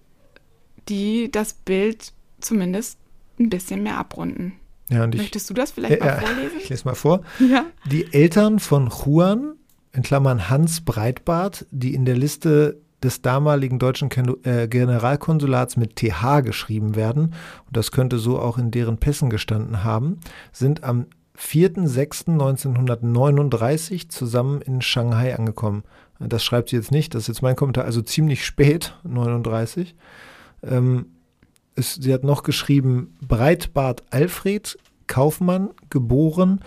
[0.89, 2.97] die das Bild zumindest
[3.39, 4.53] ein bisschen mehr abrunden.
[4.89, 6.57] Ja, Möchtest du das vielleicht ja, mal vorlesen?
[6.59, 7.21] Ich lese mal vor.
[7.39, 7.65] Ja.
[7.85, 9.53] Die Eltern von Juan,
[9.93, 14.09] in Klammern Hans Breitbart, die in der Liste des damaligen deutschen
[14.43, 17.33] äh, Generalkonsulats mit TH geschrieben werden,
[17.65, 20.19] und das könnte so auch in deren Pässen gestanden haben,
[20.51, 21.07] sind am
[21.41, 25.83] 4.6.1939 zusammen in Shanghai angekommen.
[26.19, 29.95] Das schreibt sie jetzt nicht, das ist jetzt mein Kommentar, also ziemlich spät, 39.
[30.63, 31.07] Ähm,
[31.75, 34.77] es, sie hat noch geschrieben, Breitbart Alfred
[35.07, 36.59] Kaufmann, geboren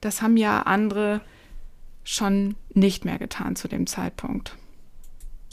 [0.00, 1.20] Das haben ja andere
[2.02, 4.56] schon nicht mehr getan zu dem Zeitpunkt.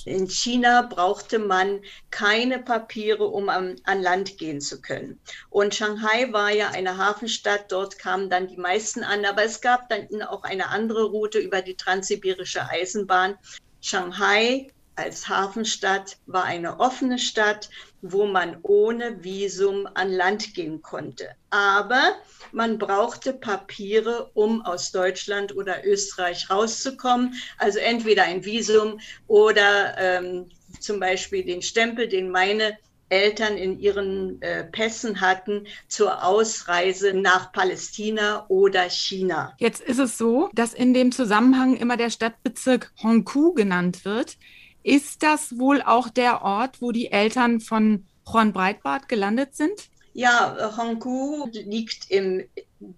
[0.04, 5.20] In China brauchte man keine Papiere, um an, an, Land gehen zu können.
[5.52, 9.90] Und Shanghai war ja eine Hafenstadt, dort kamen dann die meisten an, aber es gab
[9.90, 13.36] dann auch eine andere Route über die transsibirische Eisenbahn.
[13.80, 17.70] Shanghai als Hafenstadt war eine offene Stadt,
[18.02, 21.30] wo man ohne Visum an Land gehen konnte.
[21.50, 22.16] Aber
[22.52, 27.36] man brauchte Papiere, um aus Deutschland oder Österreich rauszukommen.
[27.58, 32.78] Also entweder ein Visum oder ähm, zum Beispiel den Stempel, den meine
[33.12, 39.54] Eltern in ihren äh, Pässen hatten zur Ausreise nach Palästina oder China.
[39.60, 44.38] Jetzt ist es so, dass in dem Zusammenhang immer der Stadtbezirk Hongkou genannt wird.
[44.84, 49.90] Ist das wohl auch der Ort, wo die Eltern von Juan Breitbart gelandet sind?
[50.14, 52.44] Ja, Hongkou liegt im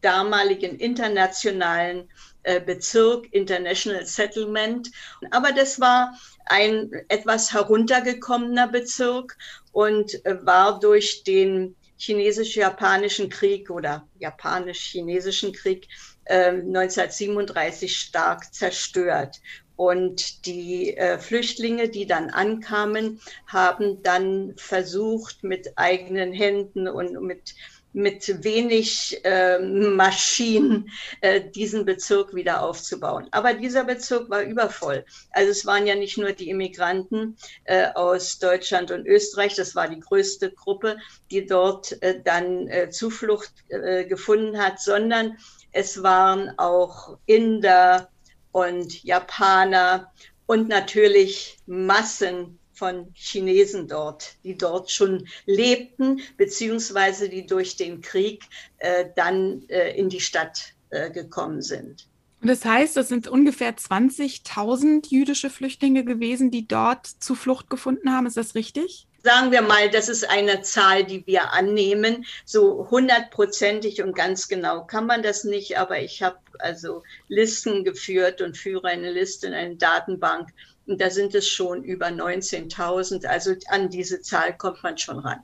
[0.02, 2.10] damaligen internationalen
[2.44, 4.90] äh, Bezirk International Settlement.
[5.32, 9.38] Aber das war ein etwas heruntergekommener Bezirk
[9.72, 15.88] und äh, war durch den chinesisch-japanischen Krieg oder japanisch-chinesischen Krieg
[16.26, 19.40] äh, 1937 stark zerstört.
[19.76, 27.56] Und die äh, Flüchtlinge, die dann ankamen, haben dann versucht, mit eigenen Händen und mit,
[27.94, 30.90] mit wenig äh, Maschinen
[31.22, 33.28] äh, diesen Bezirk wieder aufzubauen.
[33.32, 35.06] Aber dieser Bezirk war übervoll.
[35.32, 39.88] Also es waren ja nicht nur die Immigranten äh, aus Deutschland und Österreich, das war
[39.88, 40.98] die größte Gruppe,
[41.32, 45.38] die dort äh, dann äh, Zuflucht äh, gefunden hat, sondern
[45.72, 48.10] es waren auch Inder,
[48.54, 50.14] und Japaner
[50.46, 58.44] und natürlich Massen von Chinesen dort, die dort schon lebten, beziehungsweise die durch den Krieg
[58.78, 62.08] äh, dann äh, in die Stadt äh, gekommen sind.
[62.42, 68.28] Das heißt, es sind ungefähr 20.000 jüdische Flüchtlinge gewesen, die dort Zuflucht gefunden haben.
[68.28, 69.08] Ist das richtig?
[69.24, 72.26] sagen wir mal, das ist eine Zahl, die wir annehmen.
[72.46, 78.42] So hundertprozentig und ganz genau kann man das nicht, aber ich habe also Listen geführt
[78.42, 80.50] und führe eine Liste in eine Datenbank
[80.86, 83.26] und da sind es schon über 19.000.
[83.26, 85.40] Also an diese Zahl kommt man schon ran.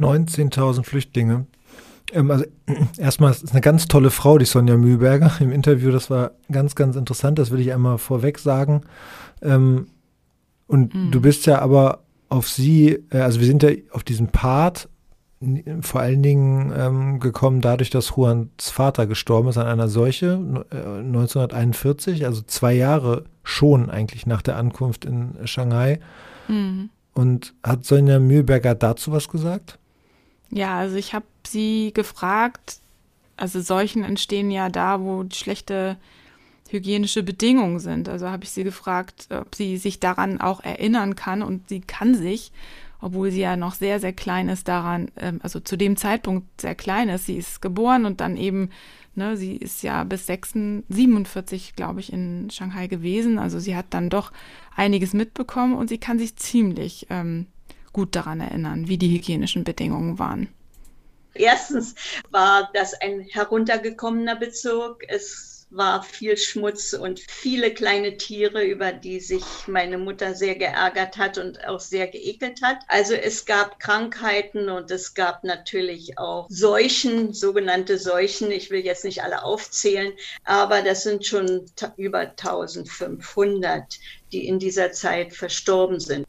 [0.00, 1.46] 19.000 Flüchtlinge.
[2.12, 2.44] Ähm, also
[2.98, 5.90] erstmal ist eine ganz tolle Frau, die Sonja Mühlberger im Interview.
[5.90, 7.38] Das war ganz, ganz interessant.
[7.38, 8.82] Das will ich einmal vorweg sagen.
[9.42, 9.88] Ähm,
[10.66, 11.10] und mhm.
[11.10, 14.88] du bist ja aber auf sie, äh, also wir sind ja auf diesen Part
[15.82, 20.98] vor allen Dingen ähm, gekommen dadurch, dass Juans Vater gestorben ist an einer Seuche äh,
[20.98, 26.00] 1941, also zwei Jahre schon eigentlich nach der Ankunft in Shanghai.
[26.48, 26.90] Mhm.
[27.14, 29.78] Und hat Sonja Mühlberger dazu was gesagt?
[30.50, 32.78] Ja, also ich habe sie gefragt,
[33.36, 35.96] also Seuchen entstehen ja da, wo schlechte
[36.68, 38.08] hygienische Bedingungen sind.
[38.08, 42.14] Also habe ich sie gefragt, ob sie sich daran auch erinnern kann und sie kann
[42.14, 42.52] sich,
[43.00, 46.74] obwohl sie ja noch sehr, sehr klein ist daran, ähm, also zu dem Zeitpunkt sehr
[46.74, 47.26] klein ist.
[47.26, 48.70] Sie ist geboren und dann eben,
[49.14, 53.38] ne, sie ist ja bis 46, 47, glaube ich, in Shanghai gewesen.
[53.38, 54.32] Also sie hat dann doch
[54.74, 57.46] einiges mitbekommen und sie kann sich ziemlich ähm,
[57.92, 60.48] gut daran erinnern, wie die hygienischen Bedingungen waren.
[61.34, 61.94] Erstens
[62.30, 65.04] war das ein heruntergekommener Bezirk.
[65.08, 71.18] Es war viel Schmutz und viele kleine Tiere, über die sich meine Mutter sehr geärgert
[71.18, 72.78] hat und auch sehr geekelt hat.
[72.88, 78.50] Also es gab Krankheiten und es gab natürlich auch Seuchen, sogenannte Seuchen.
[78.50, 80.12] Ich will jetzt nicht alle aufzählen,
[80.44, 83.98] aber das sind schon über 1500,
[84.32, 86.26] die in dieser Zeit verstorben sind.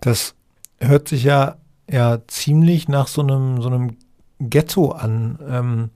[0.00, 0.34] Das
[0.78, 1.58] hört sich ja,
[1.90, 3.96] ja ziemlich nach so einem, so einem
[4.38, 5.38] Ghetto an.
[5.48, 5.90] Ähm,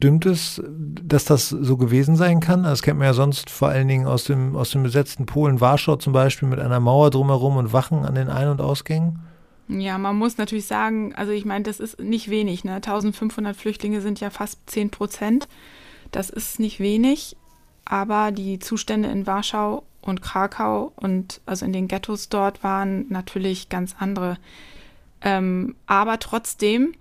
[0.00, 2.62] Stimmt es, dass das so gewesen sein kann?
[2.62, 5.96] Das kennt man ja sonst vor allen Dingen aus dem, aus dem besetzten Polen, Warschau
[5.96, 9.18] zum Beispiel, mit einer Mauer drumherum und Wachen an den Ein- und Ausgängen.
[9.68, 12.64] Ja, man muss natürlich sagen, also ich meine, das ist nicht wenig.
[12.64, 12.76] Ne?
[12.76, 15.48] 1500 Flüchtlinge sind ja fast 10 Prozent.
[16.12, 17.36] Das ist nicht wenig,
[17.84, 23.68] aber die Zustände in Warschau und Krakau und also in den Ghettos dort waren natürlich
[23.68, 24.38] ganz andere.
[25.20, 26.94] Ähm, aber trotzdem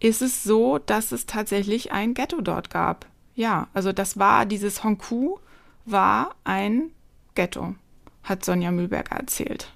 [0.00, 3.06] ist es so, dass es tatsächlich ein Ghetto dort gab.
[3.34, 5.38] Ja, also das war, dieses Honku
[5.84, 6.90] war ein
[7.34, 7.74] Ghetto,
[8.22, 9.68] hat Sonja Mühlberger erzählt.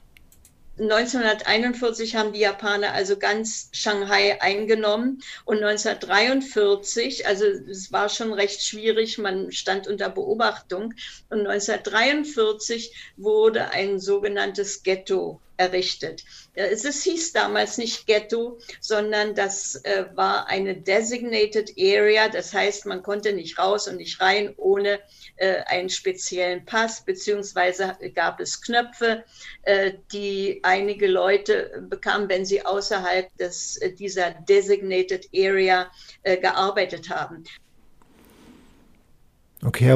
[0.81, 8.63] 1941 haben die Japaner also ganz Shanghai eingenommen und 1943, also es war schon recht
[8.63, 10.95] schwierig, man stand unter Beobachtung
[11.29, 16.25] und 1943 wurde ein sogenanntes Ghetto errichtet.
[16.55, 22.29] Es hieß damals nicht Ghetto, sondern das äh, war eine designated area.
[22.29, 25.01] Das heißt, man konnte nicht raus und nicht rein ohne
[25.37, 29.23] äh, einen speziellen Pass, beziehungsweise gab es Knöpfe,
[29.63, 35.91] äh, die einige Leute bekamen, wenn sie außerhalb des, äh, dieser designated area
[36.23, 37.45] äh, gearbeitet haben.
[39.63, 39.93] Okay,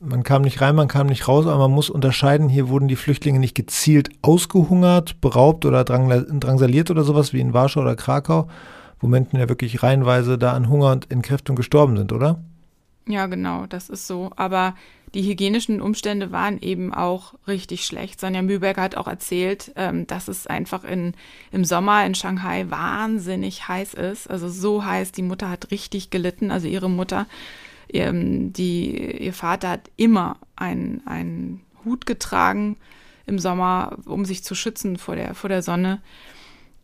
[0.00, 2.96] man kam nicht rein, man kam nicht raus, aber man muss unterscheiden, hier wurden die
[2.96, 8.48] Flüchtlinge nicht gezielt ausgehungert, beraubt oder drangsaliert oder sowas wie in Warschau oder Krakau,
[9.00, 12.40] wo Menschen ja wirklich reihenweise da an Hunger und Entkräftung gestorben sind, oder?
[13.06, 14.30] Ja, genau, das ist so.
[14.36, 14.74] Aber
[15.14, 18.20] die hygienischen Umstände waren eben auch richtig schlecht.
[18.20, 21.14] Sonja Mühlberger hat auch erzählt, ähm, dass es einfach in,
[21.50, 24.28] im Sommer in Shanghai wahnsinnig heiß ist.
[24.28, 27.26] Also so heiß, die Mutter hat richtig gelitten, also ihre Mutter
[27.88, 32.76] ihr, die, ihr Vater hat immer einen, einen Hut getragen
[33.26, 36.00] im Sommer, um sich zu schützen vor der, vor der Sonne.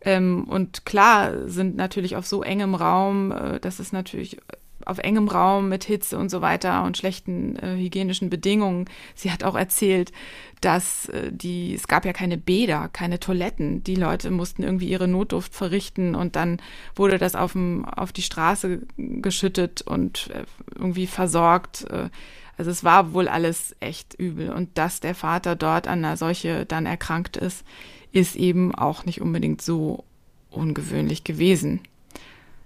[0.01, 4.39] Ähm, und klar sind natürlich auf so engem Raum, äh, das ist natürlich
[4.87, 8.87] auf engem Raum mit Hitze und so weiter und schlechten äh, hygienischen Bedingungen.
[9.15, 10.13] Sie hat auch erzählt,
[10.61, 13.85] dass äh, die, es gab ja keine Bäder, keine Toiletten.
[13.85, 16.61] Die Leute mussten irgendwie ihre Notduft verrichten und dann
[16.95, 20.45] wurde das auf, dem, auf die Straße geschüttet und äh,
[20.75, 21.87] irgendwie versorgt.
[21.91, 22.11] Äh,
[22.57, 24.51] also es war wohl alles echt übel.
[24.51, 27.65] Und dass der Vater dort an einer Seuche dann erkrankt ist,
[28.13, 30.05] ist eben auch nicht unbedingt so
[30.51, 31.81] ungewöhnlich gewesen.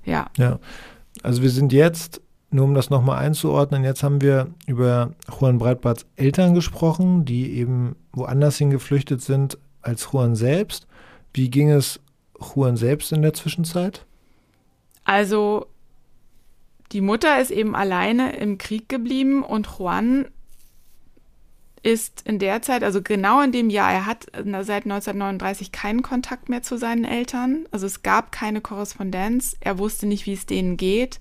[0.04, 0.31] Ja.
[0.37, 0.59] Ja.
[1.22, 6.07] Also wir sind jetzt, nur um das nochmal einzuordnen, jetzt haben wir über Juan Breitbarts
[6.16, 10.87] Eltern gesprochen, die eben woanders hingeflüchtet sind als Juan selbst.
[11.35, 12.00] Wie ging es
[12.40, 14.07] Juan selbst in der Zwischenzeit?
[15.04, 15.66] Also
[16.92, 20.26] die Mutter ist eben alleine im Krieg geblieben und Juan
[21.82, 26.48] ist in der Zeit, also genau in dem Jahr, er hat seit 1939 keinen Kontakt
[26.48, 27.66] mehr zu seinen Eltern.
[27.70, 29.56] Also es gab keine Korrespondenz.
[29.60, 31.20] Er wusste nicht, wie es denen geht.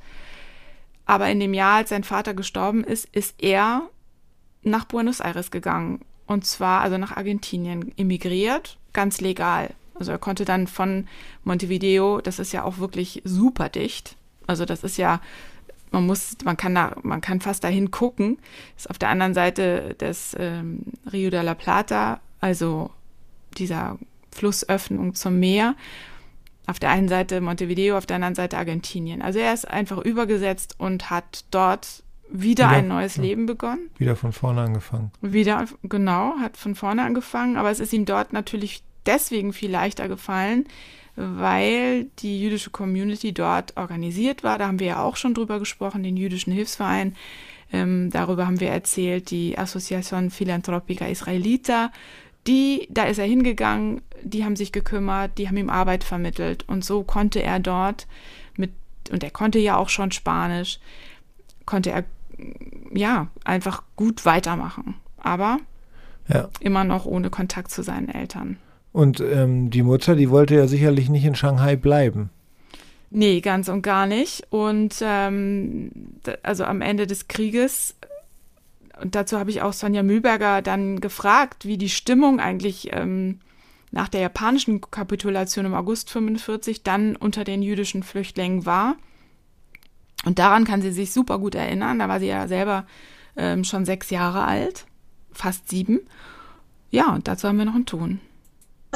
[1.06, 3.90] Aber in dem Jahr, als sein Vater gestorben ist, ist er
[4.64, 6.02] nach Buenos Aires gegangen.
[6.26, 9.70] Und zwar also nach Argentinien emigriert, ganz legal.
[9.96, 11.08] Also er konnte dann von
[11.44, 14.16] Montevideo, das ist ja auch wirklich super dicht.
[14.46, 15.22] Also das ist ja
[15.92, 18.38] man muss, man kann da, man kann fast dahin gucken.
[18.76, 20.82] Ist auf der anderen Seite des ähm,
[21.12, 22.92] Rio de la Plata, also
[23.58, 23.98] dieser
[24.32, 25.76] Flussöffnung zum Meer.
[26.66, 29.22] Auf der einen Seite Montevideo, auf der anderen Seite Argentinien.
[29.22, 33.90] Also er ist einfach übergesetzt und hat dort wieder, wieder ein neues ja, Leben begonnen.
[33.98, 35.12] Wieder von vorne angefangen.
[35.22, 40.10] Wieder, genau, hat von vorne angefangen, aber es ist ihm dort natürlich deswegen viel leichter
[40.10, 40.66] gefallen,
[41.18, 44.60] weil die jüdische Community dort organisiert war.
[44.60, 47.16] Da haben wir ja auch schon drüber gesprochen, den jüdischen Hilfsverein.
[47.74, 51.92] Ähm, darüber haben wir erzählt, die Associación Philanthropica Israelita.
[52.46, 56.86] Die, da ist er hingegangen, die haben sich gekümmert, die haben ihm Arbeit vermittelt und
[56.86, 58.08] so konnte er dort
[58.56, 58.72] mit,
[59.12, 60.80] und er konnte ja auch schon Spanisch,
[61.66, 62.06] konnte er
[62.94, 64.96] ja einfach gut weitermachen.
[65.18, 65.58] Aber
[66.30, 66.48] ja.
[66.60, 68.58] immer noch ohne Kontakt zu seinen Eltern.
[68.98, 72.32] Und ähm, die Mutter, die wollte ja sicherlich nicht in Shanghai bleiben.
[73.12, 74.48] Nee, ganz und gar nicht.
[74.50, 75.92] Und ähm,
[76.42, 77.94] also am Ende des Krieges,
[79.00, 83.38] und dazu habe ich auch Sonja Mühlberger dann gefragt, wie die Stimmung eigentlich ähm,
[83.92, 88.96] nach der japanischen Kapitulation im August 45 dann unter den jüdischen Flüchtlingen war.
[90.26, 92.00] Und daran kann sie sich super gut erinnern.
[92.00, 92.88] Da war sie ja selber
[93.36, 94.88] ähm, schon sechs Jahre alt,
[95.32, 96.00] fast sieben.
[96.90, 98.22] Ja, und dazu haben wir noch einen Ton.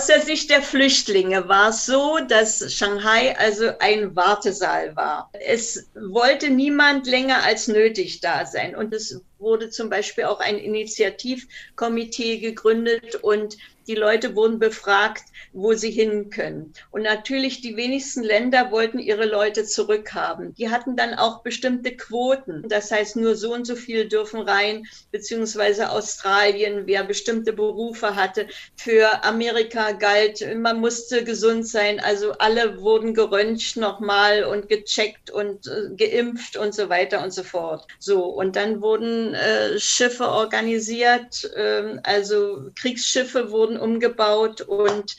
[0.01, 5.29] Aus der Sicht der Flüchtlinge war es so, dass Shanghai also ein Wartesaal war.
[5.33, 8.75] Es wollte niemand länger als nötig da sein.
[8.75, 13.57] Und es wurde zum Beispiel auch ein Initiativkomitee gegründet und
[13.87, 15.23] die Leute wurden befragt,
[15.53, 16.73] wo sie hin können.
[16.91, 20.53] Und natürlich die wenigsten Länder wollten ihre Leute zurückhaben.
[20.55, 22.63] Die hatten dann auch bestimmte Quoten.
[22.69, 28.47] Das heißt, nur so und so viel dürfen rein, beziehungsweise Australien, wer bestimmte Berufe hatte.
[28.75, 31.99] Für Amerika galt, man musste gesund sein.
[31.99, 37.43] Also alle wurden geröntgt nochmal und gecheckt und äh, geimpft und so weiter und so
[37.43, 37.87] fort.
[37.99, 45.15] So, und dann wurden äh, Schiffe organisiert, äh, also Kriegsschiffe wurden umgebaut und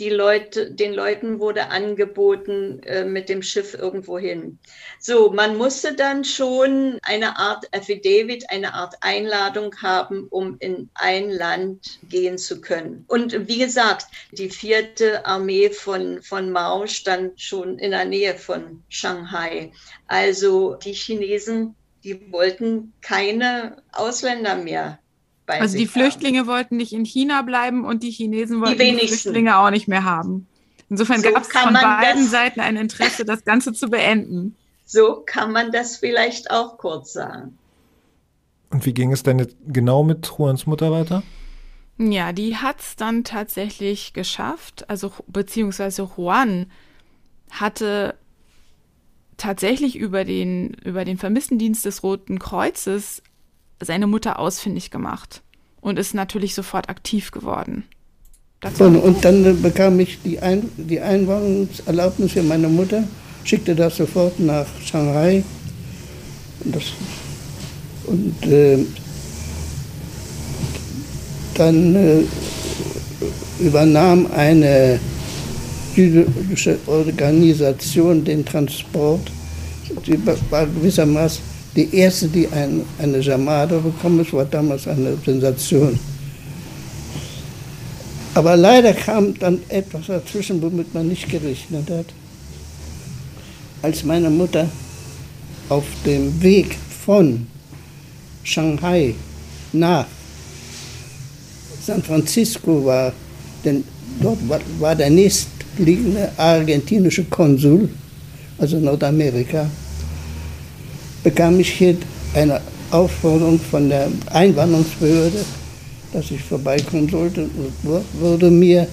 [0.00, 4.58] die Leute, den Leuten wurde angeboten, äh, mit dem Schiff irgendwo hin.
[4.98, 11.30] So, man musste dann schon eine Art Affidavit, eine Art Einladung haben, um in ein
[11.30, 13.04] Land gehen zu können.
[13.06, 18.82] Und wie gesagt, die vierte Armee von, von Mao stand schon in der Nähe von
[18.88, 19.70] Shanghai.
[20.08, 24.98] Also die Chinesen, die wollten keine Ausländer mehr
[25.46, 26.46] also die Flüchtlinge haben.
[26.46, 30.04] wollten nicht in China bleiben und die Chinesen wollten die, die Flüchtlinge auch nicht mehr
[30.04, 30.46] haben.
[30.90, 34.56] Insofern so gab es von beiden Seiten ein Interesse, das Ganze zu beenden.
[34.84, 37.58] So kann man das vielleicht auch kurz sagen.
[38.70, 41.22] Und wie ging es denn genau mit Juans Mutter weiter?
[41.96, 44.88] Ja, die hat es dann tatsächlich geschafft.
[44.90, 46.70] Also beziehungsweise Juan
[47.50, 48.16] hatte
[49.36, 53.22] tatsächlich über den, über den Vermisstendienst des Roten Kreuzes
[53.80, 55.42] seine Mutter ausfindig gemacht
[55.80, 57.84] und ist natürlich sofort aktiv geworden.
[58.78, 63.04] Und, und, dann bekam ich die, Ein die Einwanderungserlaubnis für meine Mutter,
[63.44, 65.44] schickte das sofort nach Shanghai.
[66.64, 66.84] Und, das,
[68.06, 68.78] und äh,
[71.54, 72.22] dann äh,
[73.60, 74.98] übernahm eine
[75.94, 79.30] jüdische Organisation den Transport.
[80.06, 80.18] Sie
[80.50, 85.98] war gewissermaßen die erste, die ein, eine Jamada bekommen ist, war damals eine Sensation.
[88.34, 92.06] Aber leider kam dann etwas dazwischen, womit man nicht gerechnet hat.
[93.82, 94.68] Als meine Mutter
[95.68, 97.46] auf dem Weg von
[98.42, 99.14] Shanghai
[99.72, 100.06] nach
[101.84, 103.12] San Francisco war,
[103.64, 103.84] denn
[104.20, 107.88] dort war, war der nächstliegende argentinische Konsul,
[108.58, 109.68] also Nordamerika,
[111.24, 111.96] bekam ich hier
[112.34, 112.60] eine
[112.90, 115.44] Aufforderung von der Einwanderungsbehörde,
[116.12, 117.42] dass ich vorbeikommen sollte.
[117.42, 118.86] Und wurde mir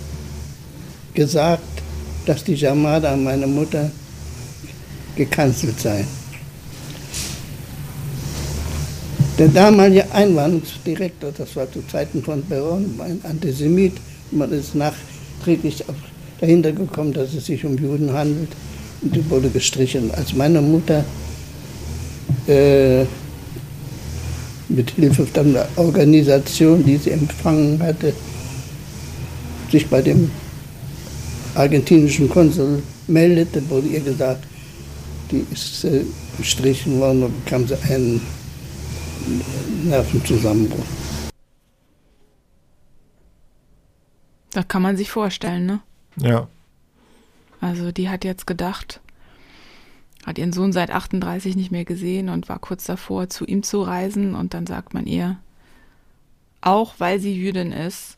[1.14, 1.62] gesagt,
[2.26, 3.92] dass die Jamada an meine Mutter
[5.16, 6.06] gekanzelt sei.
[9.38, 13.94] Der damalige Einwanderungsdirektor, das war zu Zeiten von Peron, ein Antisemit,
[14.32, 15.84] man ist nachträglich
[16.40, 18.50] dahinter gekommen, dass es sich um Juden handelt
[19.02, 20.12] und die wurde gestrichen.
[20.12, 21.04] Als meine Mutter
[22.52, 23.06] äh,
[24.70, 28.14] mit Hilfe der Organisation, die sie empfangen hatte,
[29.72, 30.32] sich bei dem
[31.56, 34.46] argentinischen Konsul meldete, wurde ihr gesagt,
[35.32, 36.04] die ist äh,
[36.38, 38.22] gestrichen worden und bekam sie einen
[39.84, 40.86] Nervenzusammenbruch.
[44.52, 45.80] Das kann man sich vorstellen, ne?
[46.18, 46.48] Ja.
[47.62, 49.00] Also die hat jetzt gedacht,
[50.26, 53.82] hat ihren Sohn seit 38 nicht mehr gesehen und war kurz davor, zu ihm zu
[53.82, 54.36] reisen.
[54.36, 55.38] Und dann sagt man ihr,
[56.62, 58.18] auch weil sie Jüdin ist,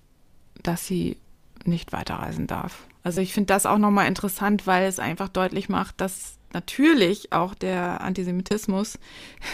[0.62, 1.18] dass sie
[1.66, 2.86] nicht weiterreisen darf.
[3.04, 7.54] Also ich finde das auch nochmal interessant, weil es einfach deutlich macht, dass natürlich auch
[7.54, 9.00] der Antisemitismus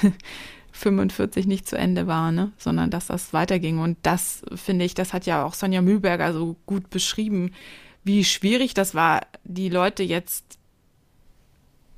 [0.72, 2.52] 45 nicht zu Ende war, ne?
[2.58, 3.80] sondern dass das weiterging.
[3.80, 7.52] Und das finde ich, das hat ja auch Sonja Mühlberger so gut beschrieben,
[8.04, 10.59] wie schwierig das war, die Leute jetzt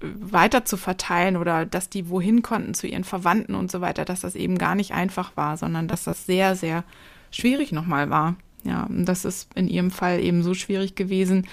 [0.01, 4.21] weiter zu verteilen oder dass die wohin konnten zu ihren Verwandten und so weiter, dass
[4.21, 6.83] das eben gar nicht einfach war, sondern dass das sehr, sehr
[7.31, 8.35] schwierig nochmal war.
[8.63, 11.47] Ja, und das ist in ihrem Fall eben so schwierig gewesen,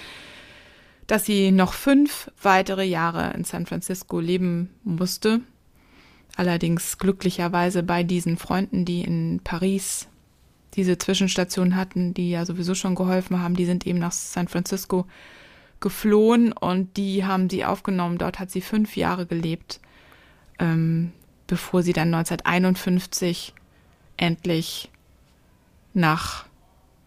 [1.07, 5.41] dass sie noch fünf weitere Jahre in San Francisco leben musste.
[6.35, 10.07] Allerdings glücklicherweise bei diesen Freunden, die in Paris
[10.75, 15.07] diese Zwischenstation hatten, die ja sowieso schon geholfen haben, die sind eben nach San Francisco
[15.79, 18.17] geflohen und die haben sie aufgenommen.
[18.17, 19.79] Dort hat sie fünf Jahre gelebt,
[20.59, 21.11] ähm,
[21.47, 23.53] bevor sie dann 1951
[24.17, 24.89] endlich
[25.93, 26.45] nach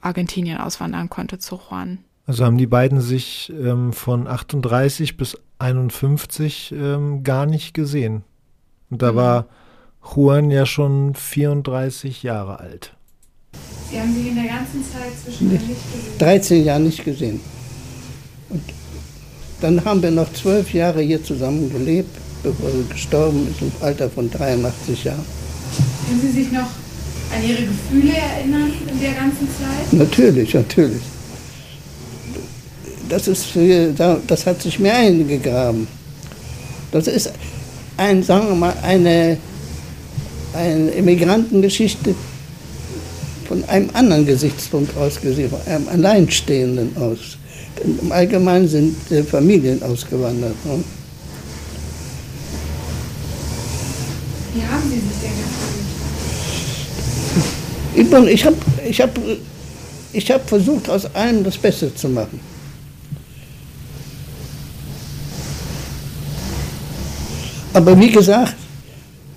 [0.00, 1.98] Argentinien auswandern konnte zu Juan.
[2.26, 8.24] Also haben die beiden sich ähm, von 38 bis 51 ähm, gar nicht gesehen.
[8.90, 9.16] Und da mhm.
[9.16, 9.46] war
[10.14, 12.94] Juan ja schon 34 Jahre alt.
[13.90, 16.18] Sie haben sich in der ganzen Zeit zwischen nicht gesehen?
[16.18, 17.40] 13 Jahre nicht gesehen.
[18.52, 18.62] Und
[19.60, 24.10] dann haben wir noch zwölf Jahre hier zusammen gelebt, bevor sie gestorben ist, im Alter
[24.10, 25.24] von 83 Jahren.
[26.06, 26.68] Können Sie sich noch
[27.34, 29.92] an Ihre Gefühle erinnern in der ganzen Zeit?
[29.92, 31.02] Natürlich, natürlich.
[33.08, 33.92] Das, ist für,
[34.26, 35.86] das hat sich mir eingegraben.
[36.90, 37.32] Das ist
[37.96, 39.38] ein, sagen wir mal, eine,
[40.52, 42.14] eine Immigrantengeschichte
[43.48, 47.38] von einem anderen Gesichtspunkt aus gesehen, von einem Alleinstehenden aus.
[47.82, 50.54] Im Allgemeinen sind äh, Familien ausgewandert.
[50.64, 50.84] Ne?
[54.54, 55.30] Wie haben Sie sich denn
[57.94, 58.28] gefühlt?
[58.28, 58.56] Ich habe
[58.86, 59.10] ich hab,
[60.12, 62.40] ich hab versucht, aus allem das Beste zu machen.
[67.74, 68.54] Aber wie gesagt,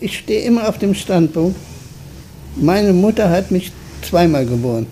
[0.02, 1.58] ich stehe immer auf dem Standpunkt,
[2.58, 3.72] meine Mutter hat mich
[4.02, 4.88] zweimal geboren.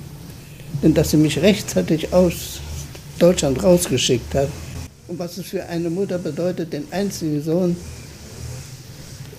[0.81, 2.61] Denn dass sie mich rechtzeitig aus
[3.19, 4.49] Deutschland rausgeschickt hat.
[5.07, 7.75] Und was es für eine Mutter bedeutet, den einzigen Sohn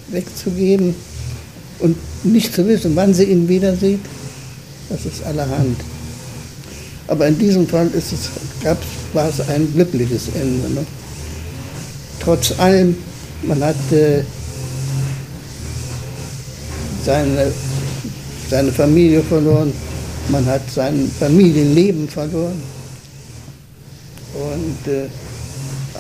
[0.08, 0.94] wegzugeben
[1.80, 4.00] und nicht zu wissen, wann sie ihn wieder sieht,
[4.88, 5.76] das ist allerhand.
[7.06, 8.30] Aber in diesem Fall ist es,
[8.62, 8.78] gab,
[9.12, 10.70] war es ein glückliches Ende.
[10.70, 10.86] Ne?
[12.20, 12.96] Trotz allem,
[13.42, 14.22] man hat äh,
[17.04, 17.52] seine,
[18.48, 19.72] seine Familie verloren,
[20.28, 22.73] man hat sein Familienleben verloren.
[24.34, 25.06] Und äh,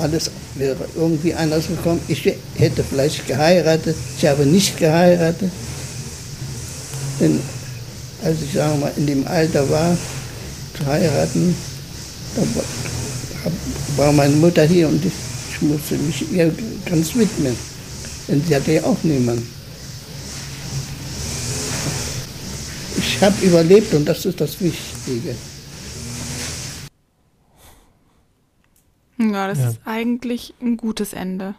[0.00, 2.00] alles wäre irgendwie anders gekommen.
[2.08, 2.24] Ich
[2.56, 5.50] hätte vielleicht geheiratet, ich habe nicht geheiratet.
[7.20, 7.40] Denn
[8.24, 9.96] als ich sagen mal, in dem Alter war,
[10.76, 11.54] zu heiraten,
[12.34, 15.12] da war meine Mutter hier und ich,
[15.52, 16.52] ich musste mich ihr
[16.86, 17.56] ganz widmen.
[18.26, 19.48] Denn sie hatte ja auch niemanden.
[22.96, 25.36] Ich habe überlebt und das ist das Wichtige.
[29.34, 29.68] Ja, das ja.
[29.70, 31.56] ist eigentlich ein gutes Ende.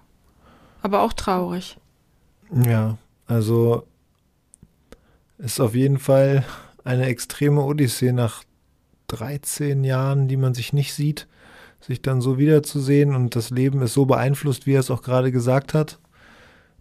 [0.81, 1.77] Aber auch traurig.
[2.65, 2.97] Ja,
[3.27, 3.85] also
[5.37, 6.45] ist auf jeden Fall
[6.85, 8.45] eine extreme Odyssee nach
[9.07, 11.27] 13 Jahren, die man sich nicht sieht,
[11.81, 15.33] sich dann so wiederzusehen und das Leben ist so beeinflusst, wie er es auch gerade
[15.33, 15.99] gesagt hat.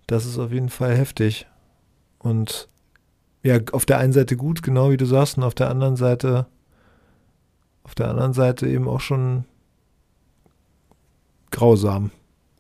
[0.07, 1.49] Das ist auf jeden Fall heftig.
[2.21, 2.69] Und
[3.43, 6.47] ja, auf der einen Seite gut, genau wie du sagst, und auf der anderen Seite,
[7.83, 9.45] auf der anderen Seite eben auch schon
[11.55, 12.11] grausam.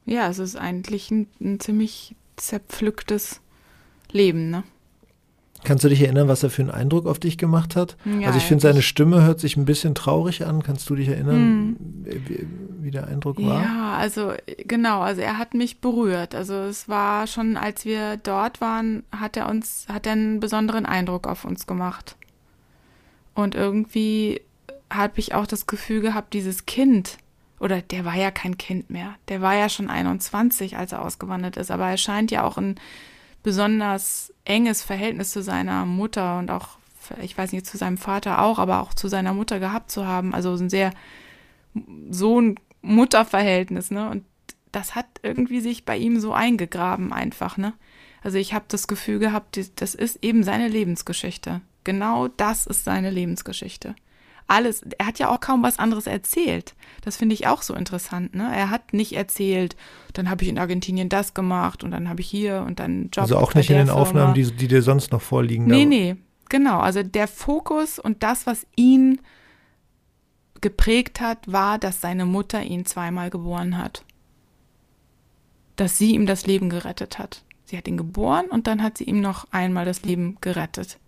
[0.06, 3.40] Ja, es ist eigentlich ein, ein ziemlich zerpflücktes
[4.10, 4.64] Leben, ne?
[5.64, 7.96] Kannst du dich erinnern, was er für einen Eindruck auf dich gemacht hat?
[8.04, 10.62] Ja, also ich finde, seine Stimme hört sich ein bisschen traurig an.
[10.62, 11.76] Kannst du dich erinnern, hm.
[12.04, 12.46] wie,
[12.82, 13.62] wie, der Eindruck war?
[13.62, 16.34] Ja, also genau, also er hat mich berührt.
[16.34, 20.84] Also es war schon, als wir dort waren, hat er uns, hat er einen besonderen
[20.84, 22.16] Eindruck auf uns gemacht.
[23.34, 24.42] Und irgendwie
[24.90, 27.16] habe ich auch das Gefühl gehabt, dieses Kind,
[27.60, 29.14] oder der war ja kein Kind mehr.
[29.28, 31.70] Der war ja schon 21, als er ausgewandert ist.
[31.70, 32.76] Aber er scheint ja auch ein
[33.42, 36.78] besonders enges Verhältnis zu seiner Mutter und auch,
[37.22, 40.34] ich weiß nicht, zu seinem Vater auch, aber auch zu seiner Mutter gehabt zu haben.
[40.34, 40.92] Also ein sehr
[42.10, 44.10] Sohn-Mutter-Verhältnis, ne?
[44.10, 44.24] Und
[44.72, 47.74] das hat irgendwie sich bei ihm so eingegraben einfach, ne?
[48.22, 51.60] Also ich habe das Gefühl gehabt, das ist eben seine Lebensgeschichte.
[51.84, 53.94] Genau das ist seine Lebensgeschichte
[54.46, 56.74] alles, er hat ja auch kaum was anderes erzählt.
[57.02, 58.34] Das finde ich auch so interessant.
[58.34, 58.50] Ne?
[58.54, 59.76] Er hat nicht erzählt,
[60.12, 63.22] dann habe ich in Argentinien das gemacht und dann habe ich hier und dann Job.
[63.22, 64.00] Also auch nicht in den Firma.
[64.00, 65.66] Aufnahmen, die, die dir sonst noch vorliegen.
[65.66, 66.16] Nee, nee,
[66.48, 66.80] genau.
[66.80, 69.20] Also der Fokus und das, was ihn
[70.60, 74.04] geprägt hat, war, dass seine Mutter ihn zweimal geboren hat.
[75.76, 77.42] Dass sie ihm das Leben gerettet hat.
[77.64, 81.00] Sie Sie hat ihn geboren und dann hat sie ihm noch einmal das Leben gerettet.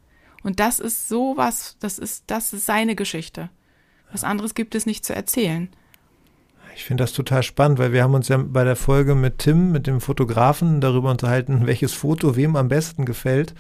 [0.47, 3.51] Und das ist sowas, das ist, das ist seine Geschichte.
[4.13, 5.71] Was anderes gibt es nicht zu erzählen.
[6.77, 9.73] Ich finde das total spannend, weil wir haben uns ja bei der Folge mit Tim,
[9.73, 13.57] mit dem Fotografen, darüber unterhalten, welches Foto wem am besten gefällt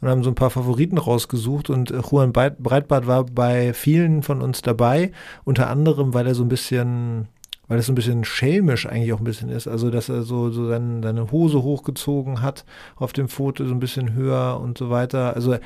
[0.00, 4.40] und haben so ein paar Favoriten rausgesucht und äh, Juan Breitbart war bei vielen von
[4.40, 5.12] uns dabei,
[5.44, 7.28] unter anderem, weil er so ein bisschen
[7.68, 9.66] weil es so ein bisschen schelmisch eigentlich auch ein bisschen ist.
[9.66, 12.66] Also, dass er so, so seine, seine Hose hochgezogen hat
[12.96, 15.34] auf dem Foto, so ein bisschen höher und so weiter.
[15.34, 15.56] Also,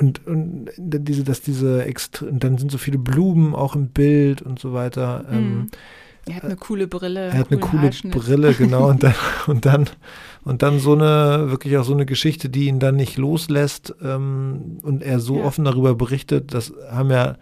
[0.00, 4.42] und, und diese, dass diese extra, und dann sind so viele Blumen auch im Bild
[4.42, 5.24] und so weiter.
[5.30, 5.36] Mhm.
[5.36, 5.66] Ähm,
[6.26, 7.28] er hat eine coole Brille.
[7.28, 8.88] Er hat eine coole Brille, genau.
[8.88, 9.14] Und dann,
[9.46, 9.90] und dann,
[10.44, 14.78] und dann so eine, wirklich auch so eine Geschichte, die ihn dann nicht loslässt ähm,
[14.82, 15.44] und er so ja.
[15.44, 17.36] offen darüber berichtet, das haben ja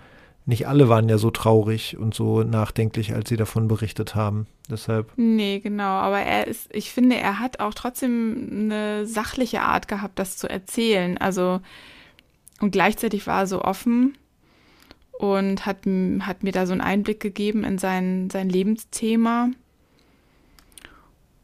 [0.49, 4.47] nicht alle waren ja so traurig und so nachdenklich, als sie davon berichtet haben.
[4.71, 5.13] Deshalb.
[5.17, 5.83] Nee, genau.
[5.83, 10.49] Aber er ist, ich finde, er hat auch trotzdem eine sachliche Art gehabt, das zu
[10.49, 11.19] erzählen.
[11.19, 11.61] Also,
[12.61, 14.17] und gleichzeitig war er so offen
[15.19, 15.79] und hat,
[16.21, 19.51] hat mir da so einen Einblick gegeben in sein, sein Lebensthema.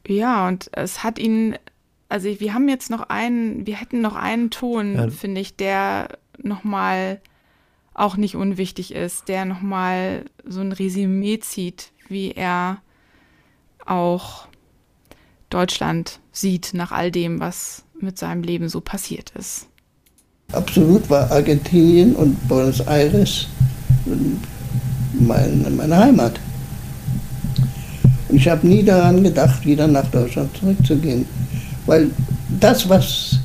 [0.07, 1.57] Ja, und es hat ihn,
[2.09, 5.11] also wir haben jetzt noch einen, wir hätten noch einen Ton, ja.
[5.11, 7.21] finde ich, der nochmal
[7.95, 12.83] auch nicht unwichtig ist, der nochmal so ein Resümee zieht, wie er
[13.87, 14.49] auch
[15.49, 19.69] Deutschland sieht nach all dem, was mit seinem Leben so passiert ist.
[20.55, 23.49] Absolut war Argentinien und Buenos Aires
[25.19, 26.41] meine, meine Heimat.
[28.29, 31.27] Und ich habe nie daran gedacht, wieder nach Deutschland zurückzugehen.
[31.87, 32.11] Weil
[32.61, 33.39] das, was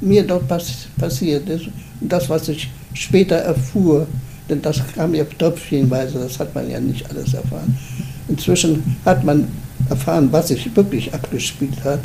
[0.00, 1.66] mir dort pass passiert ist,
[2.00, 4.06] und das, was ich später erfuhr,
[4.48, 7.76] denn das kam ja tröpfchenweise, das hat man ja nicht alles erfahren.
[8.28, 9.48] Inzwischen hat man
[9.88, 12.00] erfahren, was sich wirklich abgespielt hat.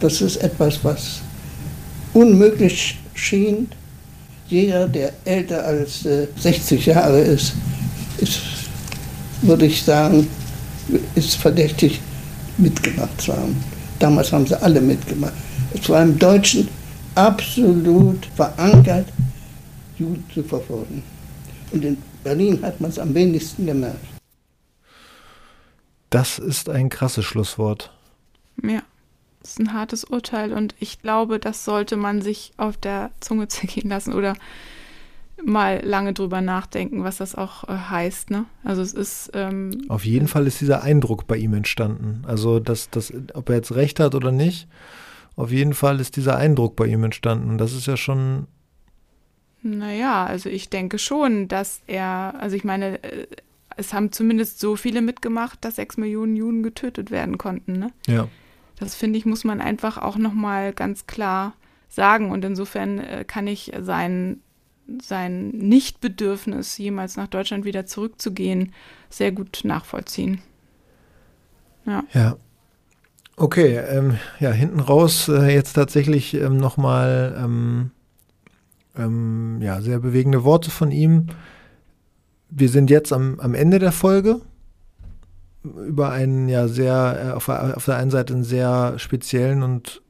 [0.00, 1.20] Das ist etwas, was
[2.14, 3.68] unmöglich schien.
[4.48, 7.54] Jeder, der älter als äh, 60 Jahre ist,
[8.18, 8.40] ist,
[9.42, 10.26] würde ich sagen,
[11.14, 12.00] ist verdächtig
[12.58, 13.56] mitgemacht zu haben.
[13.98, 15.32] Damals haben sie alle mitgemacht.
[15.72, 16.68] Es war im Deutschen
[17.14, 19.06] absolut verankert,
[19.98, 21.02] Juden zu verfolgen.
[21.72, 24.04] Und in Berlin hat man es am wenigsten gemerkt.
[26.10, 27.92] Das ist ein krasses Schlusswort.
[28.62, 28.82] Ja,
[29.44, 33.46] das ist ein hartes Urteil und ich glaube, das sollte man sich auf der Zunge
[33.48, 34.34] zergehen lassen oder
[35.44, 38.30] mal lange drüber nachdenken, was das auch äh, heißt.
[38.30, 38.46] Ne?
[38.62, 42.22] Also es ist ähm, auf jeden Fall ist dieser Eindruck bei ihm entstanden.
[42.26, 44.66] Also dass das, ob er jetzt recht hat oder nicht,
[45.36, 47.58] auf jeden Fall ist dieser Eindruck bei ihm entstanden.
[47.58, 48.46] Das ist ja schon.
[49.62, 53.26] Naja, also ich denke schon, dass er, also ich meine, äh,
[53.76, 57.74] es haben zumindest so viele mitgemacht, dass sechs Millionen Juden getötet werden konnten.
[57.74, 57.90] Ne?
[58.06, 58.28] Ja.
[58.78, 61.54] Das finde ich, muss man einfach auch nochmal ganz klar
[61.88, 62.30] sagen.
[62.30, 64.40] Und insofern äh, kann ich sein,
[65.00, 68.72] sein Nichtbedürfnis, jemals nach Deutschland wieder zurückzugehen,
[69.08, 70.40] sehr gut nachvollziehen.
[71.86, 72.04] Ja.
[72.12, 72.36] Ja.
[73.36, 77.90] Okay, ähm, ja, hinten raus äh, jetzt tatsächlich ähm, nochmal ähm,
[78.96, 81.26] ähm, ja, sehr bewegende Worte von ihm.
[82.48, 84.40] Wir sind jetzt am, am Ende der Folge
[85.64, 90.02] über einen ja sehr, äh, auf, auf der einen Seite einen sehr speziellen und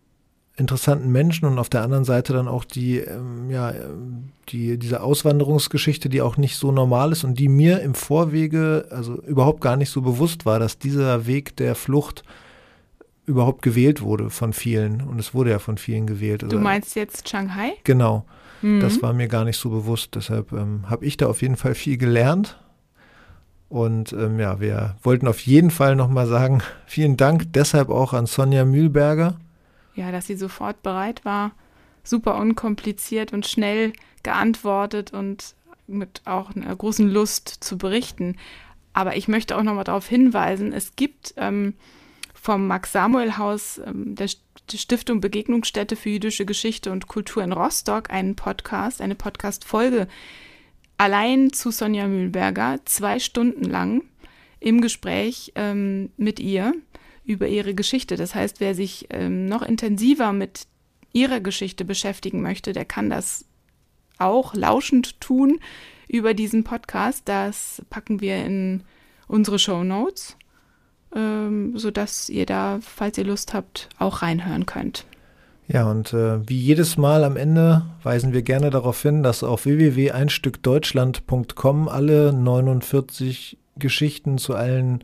[0.57, 3.73] interessanten Menschen und auf der anderen Seite dann auch die, ähm, ja,
[4.51, 9.21] die, diese Auswanderungsgeschichte, die auch nicht so normal ist und die mir im Vorwege, also
[9.23, 12.23] überhaupt gar nicht so bewusst war, dass dieser Weg der Flucht
[13.27, 15.01] überhaupt gewählt wurde von vielen.
[15.01, 16.45] Und es wurde ja von vielen gewählt.
[16.45, 17.73] Also, du meinst jetzt Shanghai?
[17.85, 18.25] Genau.
[18.63, 18.81] Mhm.
[18.81, 20.15] Das war mir gar nicht so bewusst.
[20.15, 22.59] Deshalb ähm, habe ich da auf jeden Fall viel gelernt.
[23.69, 28.27] Und ähm, ja, wir wollten auf jeden Fall nochmal sagen, vielen Dank deshalb auch an
[28.27, 29.37] Sonja Mühlberger.
[29.95, 31.53] Ja, dass sie sofort bereit war,
[32.03, 33.93] super unkompliziert und schnell
[34.23, 35.55] geantwortet und
[35.87, 38.37] mit auch einer großen Lust zu berichten.
[38.93, 41.75] Aber ich möchte auch nochmal darauf hinweisen, es gibt ähm,
[42.33, 44.29] vom Max-Samuel-Haus ähm, der
[44.73, 50.09] Stiftung Begegnungsstätte für jüdische Geschichte und Kultur in Rostock einen Podcast, eine Podcast-Folge
[50.99, 54.03] allein zu Sonja Mühlberger, zwei Stunden lang
[54.61, 56.75] im Gespräch ähm, mit ihr
[57.25, 58.17] über ihre Geschichte.
[58.17, 60.67] Das heißt, wer sich ähm, noch intensiver mit
[61.13, 63.45] ihrer Geschichte beschäftigen möchte, der kann das
[64.19, 65.61] auch lauschend tun
[66.09, 67.23] über diesen Podcast.
[67.29, 68.83] Das packen wir in
[69.27, 70.37] unsere Show Notes
[71.15, 75.07] ähm, sodass ihr da, falls ihr Lust habt, auch reinhören könnt.
[75.67, 79.65] Ja, und äh, wie jedes Mal am Ende weisen wir gerne darauf hin, dass auf
[79.65, 85.03] www.einstückdeutschland.com alle 49 Geschichten zu allen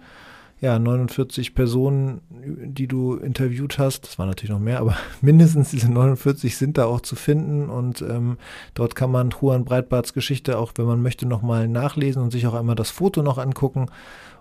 [0.61, 5.91] ja, 49 Personen, die du interviewt hast, das waren natürlich noch mehr, aber mindestens diese
[5.91, 8.37] 49 sind da auch zu finden und ähm,
[8.75, 12.53] dort kann man Juan Breitbarts Geschichte auch, wenn man möchte, nochmal nachlesen und sich auch
[12.53, 13.87] einmal das Foto noch angucken.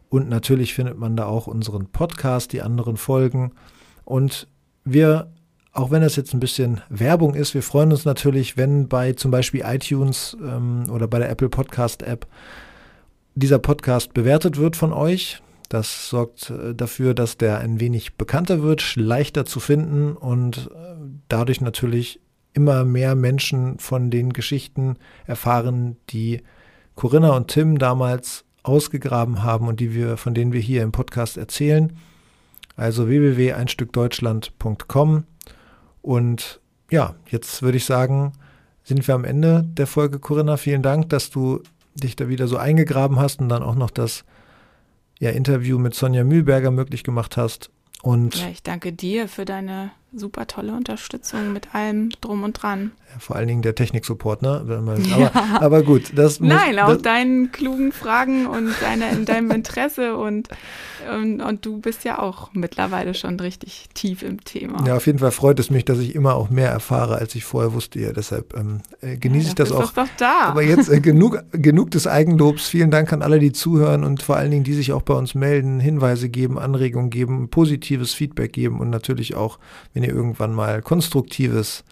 [0.10, 3.52] Und natürlich findet man da auch unseren Podcast, die anderen Folgen.
[4.06, 4.48] Und
[4.84, 5.32] wir,
[5.72, 9.32] auch wenn das jetzt ein bisschen Werbung ist, wir freuen uns natürlich, wenn bei zum
[9.32, 12.28] Beispiel iTunes ähm, oder bei der Apple Podcast App
[13.36, 15.42] dieser Podcast bewertet wird von euch.
[15.70, 20.96] Das sorgt äh, dafür, dass der ein wenig bekannter wird, leichter zu finden und äh,
[21.28, 22.20] dadurch natürlich
[22.54, 24.98] immer mehr Menschen von den Geschichten
[25.28, 26.42] erfahren, die
[26.96, 31.38] Corinna und Tim damals ausgegraben haben und die wir, von denen wir hier im Podcast
[31.38, 31.96] erzählen.
[32.76, 35.24] Also www.einstückdeutschland.com.
[36.10, 38.34] Und ja, jetzt würde ich sagen,
[38.84, 40.58] sind wir am Ende der Folge, Corinna.
[40.58, 41.62] Vielen Dank, dass du
[41.94, 44.26] dich da wieder so eingegraben hast und dann auch noch das
[45.20, 47.70] ja, Interview mit Sonja Mühlberger möglich gemacht hast.
[48.02, 52.92] Und ja, ich danke dir für deine super tolle Unterstützung mit allem drum und dran.
[53.18, 54.62] Vor allen Dingen der Techniksupport, ne?
[54.62, 55.32] Aber, ja.
[55.60, 60.48] aber, gut, das Nein, muss, auch das deinen klugen Fragen und deine, deinem Interesse und,
[61.12, 64.86] und, und du bist ja auch mittlerweile schon richtig tief im Thema.
[64.86, 67.46] Ja, auf jeden Fall freut es mich, dass ich immer auch mehr erfahre, als ich
[67.46, 68.00] vorher wusste.
[68.00, 69.92] Ja, deshalb ähm, äh, genieße ja, ich das auch.
[69.92, 70.42] Doch da.
[70.44, 72.68] Aber jetzt äh, genug, genug des Eigenlobs.
[72.68, 75.36] Vielen Dank an alle, die zuhören und vor allen Dingen, die sich auch bei uns
[75.36, 79.58] melden, Hinweise geben, Anregungen geben, positives Feedback geben und natürlich auch,
[79.94, 81.84] wenn ihr irgendwann mal konstruktives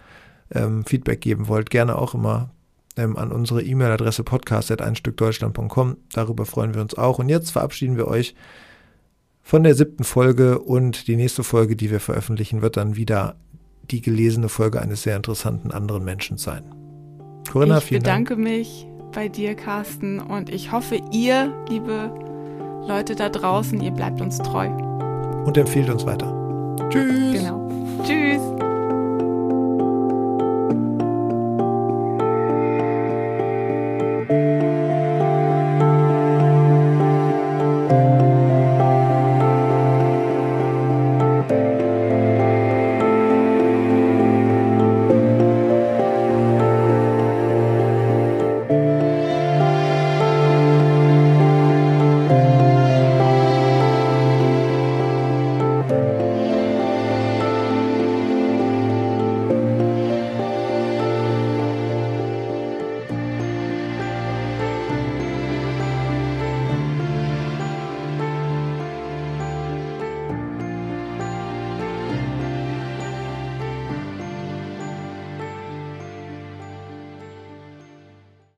[0.54, 2.50] ähm, Feedback geben wollt, gerne auch immer
[2.96, 5.98] ähm, an unsere E-Mail-Adresse podcast.einstückdeutschland.com.
[6.14, 7.20] Darüber freuen wir uns auch.
[7.20, 8.36] Und jetzt verabschieden wir euch
[9.42, 13.36] von der siebten Folge und die nächste Folge, die wir veröffentlichen, wird dann wieder
[13.90, 16.64] die gelesene Folge eines sehr interessanten anderen Menschen sein.
[17.50, 18.44] Corinna, ich vielen bedanke Dank.
[18.44, 22.12] mich bei dir, Carsten, und ich hoffe, ihr, liebe
[22.86, 24.68] Leute da draußen, ihr bleibt uns treu.
[25.46, 26.34] Und empfiehlt uns weiter.
[26.90, 27.40] Tschüss.
[27.40, 28.04] Genau.
[28.04, 28.77] Tschüss.